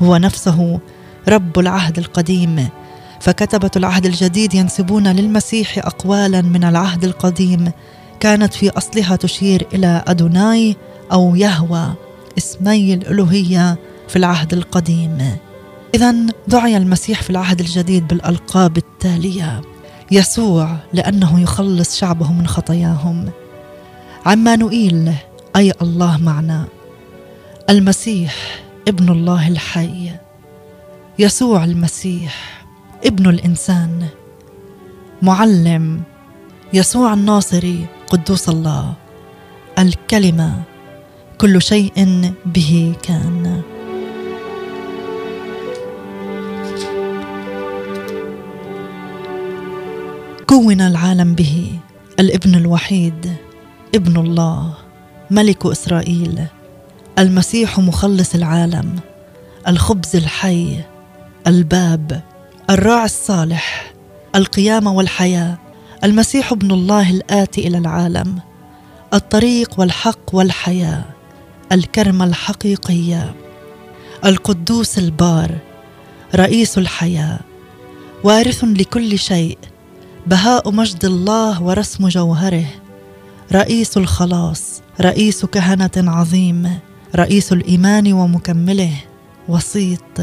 هو 0.02 0.16
نفسه 0.16 0.80
رب 1.28 1.58
العهد 1.58 1.98
القديم. 1.98 2.68
فكتبة 3.20 3.70
العهد 3.76 4.06
الجديد 4.06 4.54
ينسبون 4.54 5.08
للمسيح 5.08 5.78
أقوالا 5.78 6.42
من 6.42 6.64
العهد 6.64 7.04
القديم. 7.04 7.72
كانت 8.20 8.54
في 8.54 8.70
أصلها 8.70 9.16
تشير 9.16 9.66
إلى 9.74 10.04
أدوناي 10.06 10.76
أو 11.12 11.36
يهوى 11.36 11.92
اسمي 12.38 12.94
الألوهية 12.94 13.76
في 14.08 14.16
العهد 14.16 14.52
القديم. 14.52 15.36
إذا 15.94 16.14
دعي 16.48 16.76
المسيح 16.76 17.22
في 17.22 17.30
العهد 17.30 17.60
الجديد 17.60 18.08
بالألقاب 18.08 18.76
التالية. 18.76 19.60
يسوع 20.10 20.76
لأنه 20.92 21.40
يخلص 21.40 21.96
شعبه 21.96 22.32
من 22.32 22.46
خطاياهم. 22.46 23.30
عمانوئيل 24.26 25.12
أي 25.56 25.72
الله 25.82 26.16
معنا. 26.16 26.64
المسيح 27.70 28.34
ابن 28.88 29.08
الله 29.08 29.48
الحي 29.48 30.10
يسوع 31.18 31.64
المسيح 31.64 32.64
ابن 33.06 33.30
الإنسان 33.30 34.08
معلم 35.22 36.02
يسوع 36.72 37.12
الناصري 37.12 37.86
قدوس 38.06 38.48
الله 38.48 38.94
الكلمة 39.78 40.62
كل 41.38 41.62
شيء 41.62 42.32
به 42.46 42.94
كان. 43.02 43.62
كون 50.46 50.80
العالم 50.80 51.34
به 51.34 51.78
الابن 52.20 52.54
الوحيد 52.54 53.32
ابن 53.94 54.16
الله 54.16 54.74
ملك 55.30 55.66
إسرائيل. 55.66 56.46
المسيح 57.18 57.78
مخلص 57.78 58.34
العالم 58.34 58.96
الخبز 59.68 60.16
الحي 60.16 60.80
الباب 61.46 62.22
الراعي 62.70 63.04
الصالح 63.04 63.92
القيامة 64.36 64.92
والحياة 64.92 65.58
المسيح 66.04 66.52
ابن 66.52 66.70
الله 66.70 67.10
الآتي 67.10 67.66
إلى 67.66 67.78
العالم 67.78 68.38
الطريق 69.14 69.80
والحق 69.80 70.34
والحياة 70.34 71.04
الكرمه 71.72 72.24
الحقيقية 72.24 73.34
القدوس 74.24 74.98
البار 74.98 75.58
رئيس 76.34 76.78
الحياة 76.78 77.38
وارث 78.24 78.64
لكل 78.64 79.18
شيء 79.18 79.58
بهاء 80.26 80.70
مجد 80.70 81.04
الله 81.04 81.62
ورسم 81.62 82.08
جوهره 82.08 82.66
رئيس 83.52 83.96
الخلاص 83.96 84.82
رئيس 85.00 85.44
كهنة 85.44 85.90
عظيم. 85.96 86.78
رئيس 87.16 87.52
الإيمان 87.52 88.12
ومكمله 88.12 88.92
وسيط 89.48 90.20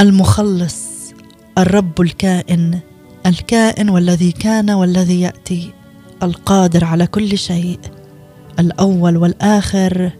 المخلص 0.00 0.88
الرب 1.58 2.00
الكائن 2.00 2.80
الكائن 3.26 3.90
والذي 3.90 4.32
كان 4.32 4.70
والذي 4.70 5.20
يأتي 5.20 5.72
القادر 6.22 6.84
على 6.84 7.06
كل 7.06 7.38
شيء 7.38 7.78
الأول 8.58 9.16
والآخر 9.16 10.10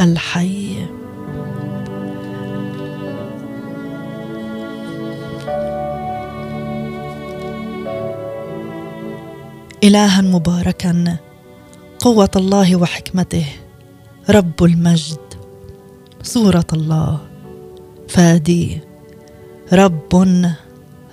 الحي. 0.00 0.86
إلها 9.84 10.20
مباركا. 10.20 11.16
قوة 12.00 12.30
الله 12.36 12.76
وحكمته. 12.76 13.46
رب 14.30 14.64
المجد. 14.64 15.18
صوره 16.22 16.66
الله. 16.72 17.18
فادي. 18.08 18.80
رب 19.72 20.24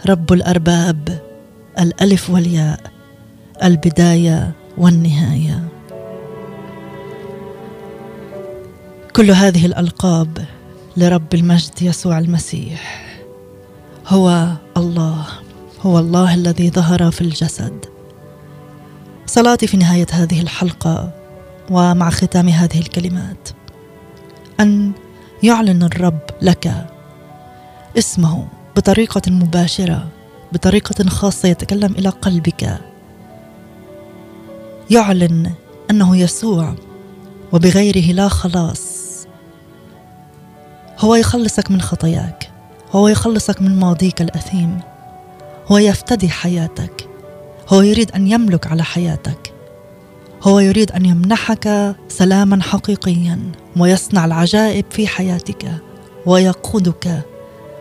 رب 0.10 0.34
الأرباب. 0.34 1.20
الألف 1.80 2.30
والياء. 2.30 2.80
البداية 3.64 4.52
والنهاية. 4.78 5.68
كل 9.16 9.32
هذه 9.32 9.66
الألقاب 9.66 10.46
لرب 10.98 11.34
المجد 11.34 11.82
يسوع 11.82 12.20
المسيح. 12.20 13.08
هو 14.08 14.52
الله. 14.78 15.26
هو 15.82 16.00
الله 16.00 16.34
الذي 16.34 16.70
ظهر 16.70 17.12
في 17.12 17.22
الجسد. 17.22 17.97
صلاتي 19.28 19.68
في 19.68 19.78
نهاية 19.78 20.08
هذه 20.12 20.42
الحلقة 20.42 21.12
ومع 21.70 22.10
ختام 22.10 22.50
هذه 22.50 22.80
الكلمات. 22.80 23.50
أن 24.60 24.92
يعلن 25.44 25.84
الرب 25.84 26.20
لك 26.42 26.88
اسمه 27.98 28.48
بطريقة 28.76 29.22
مباشرة 29.28 30.08
بطريقة 30.52 31.10
خاصة 31.10 31.50
يتكلم 31.50 31.92
إلى 31.92 32.10
قلبك. 32.10 32.80
يعلن 34.90 35.52
أنه 35.92 36.18
يسوع 36.18 36.76
وبغيره 37.54 38.12
لا 38.12 38.28
خلاص. 38.28 39.08
هو 41.00 41.16
يخلصك 41.16 41.72
من 41.72 41.82
خطاياك 41.82 42.52
هو 42.92 43.08
يخلصك 43.08 43.62
من 43.62 43.80
ماضيك 43.80 44.22
الأثيم 44.22 44.80
هو 45.68 45.78
يفتدي 45.78 46.30
حياتك. 46.30 47.16
هو 47.68 47.82
يريد 47.82 48.11
أن 48.11 48.28
يملك 48.28 48.68
على 48.68 48.84
حياتك. 48.84 49.53
هو 50.43 50.59
يريد 50.59 50.91
أن 50.91 51.05
يمنحك 51.05 51.95
سلاما 52.07 52.63
حقيقيا 52.63 53.39
ويصنع 53.78 54.26
العجائب 54.26 54.86
في 54.89 55.07
حياتك 55.07 55.72
ويقودك 56.26 57.22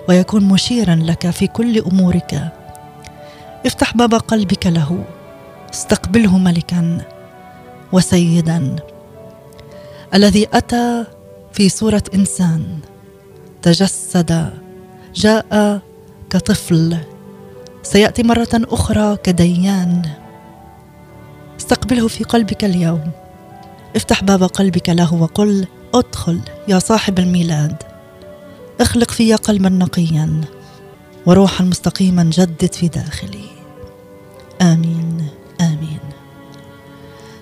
ويكون 0.09 0.45
مشيرا 0.45 0.95
لك 0.95 1.31
في 1.31 1.47
كل 1.47 1.79
أمورك. 1.79 2.53
افتح 3.67 3.97
باب 3.97 4.15
قلبك 4.15 4.67
له. 4.67 5.05
استقبله 5.75 6.39
ملكا 6.39 6.99
وسيدا 7.93 8.77
الذي 10.15 10.49
أتى 10.53 11.05
في 11.53 11.69
صورة 11.69 12.03
إنسان 12.15 12.79
تجسد 13.63 14.51
جاء 15.15 15.81
كطفل. 16.31 16.97
سيأتي 17.87 18.23
مرة 18.23 18.49
أخرى 18.55 19.17
كديان. 19.17 20.03
استقبله 21.61 22.09
في 22.09 22.25
قلبك 22.25 22.65
اليوم. 22.65 23.11
افتح 23.97 24.25
باب 24.25 24.43
قلبك 24.43 24.89
له 24.89 25.15
وقل 25.15 25.67
أدخل 25.95 26.41
يا 26.69 26.79
صاحب 26.79 27.19
الميلاد. 27.19 27.77
اخلق 28.81 29.11
في 29.11 29.35
قلبا 29.35 29.69
نقيا 29.69 30.41
وروحا 31.27 31.65
مستقيما 31.65 32.31
جدد 32.33 32.75
في 32.75 32.89
داخلي. 32.89 33.45
آمين 34.63 35.29
آمين. 35.61 36.01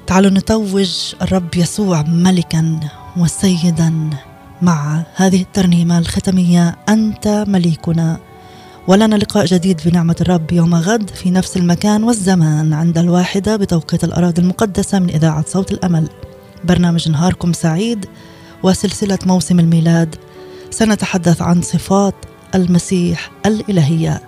تعالوا 0.07 0.31
نتوج 0.31 1.15
الرب 1.23 1.55
يسوع 1.57 2.03
ملكا 2.03 2.81
وسيدا 3.17 4.11
مع 4.63 5.03
هذه 5.15 5.43
الترنيمة 5.43 5.99
الختمية. 5.99 6.77
أنت 6.89 7.45
مليكنا. 7.49 8.19
ولنا 8.89 9.15
لقاء 9.15 9.45
جديد 9.45 9.81
بنعمة 9.87 10.17
الرب 10.21 10.53
يوم 10.53 10.75
غد 10.75 11.11
في 11.11 11.31
نفس 11.31 11.57
المكان 11.57 12.05
والزمان 12.05 12.73
عند 12.73 12.99
الواحدة 12.99 13.57
بتوقيت 13.57 14.05
الأراضي 14.05 14.43
المقدسة 14.43 14.99
من 14.99 15.11
إذاعة 15.11 15.45
صوت 15.49 15.73
الأمل. 15.73 16.09
برنامج 16.65 17.09
نهاركم 17.09 17.53
سعيد 17.53 18.07
وسلسلة 18.63 19.19
موسم 19.27 19.61
الميلاد. 19.61 20.17
سنتحدث 20.71 21.43
عن 21.43 21.63
صفات 21.63 22.15
المسيح 22.55 23.31
الإلهية. 23.47 24.23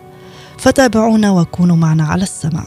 فتابعونا 0.59 1.31
وكونوا 1.31 1.77
معنا 1.77 2.05
على 2.05 2.23
السمع 2.23 2.67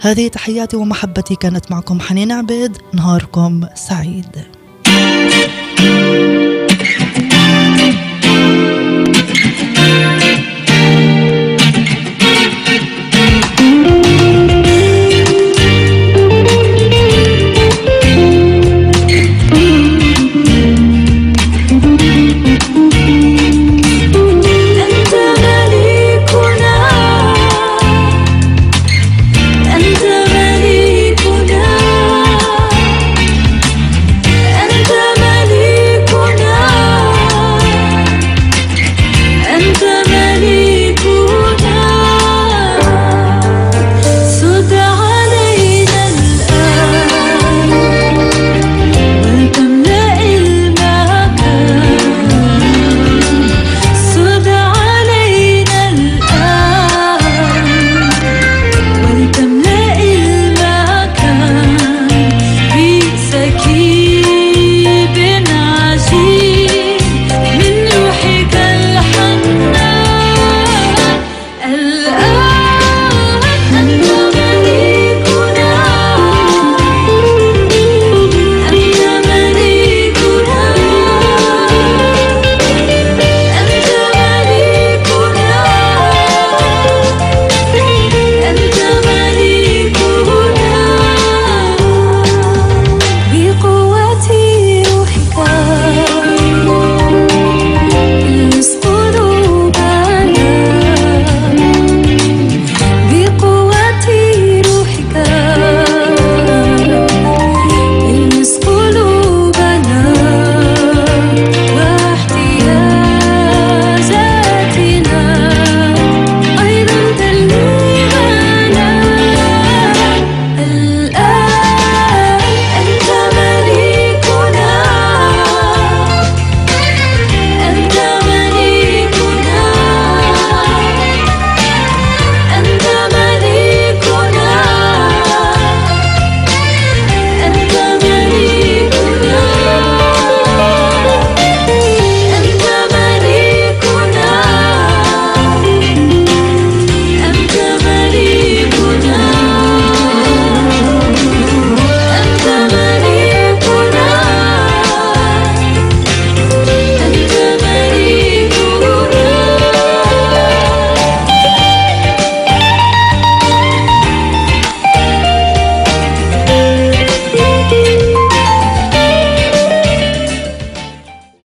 هذه 0.00 0.28
تحياتي 0.28 0.76
ومحبتي 0.76 1.34
كانت 1.34 1.70
معكم 1.70 2.00
حنين 2.00 2.32
عبيد. 2.32 2.76
نهاركم 2.94 3.66
سعيد. 3.74 4.26
thank 5.76 6.40
you 6.40 6.45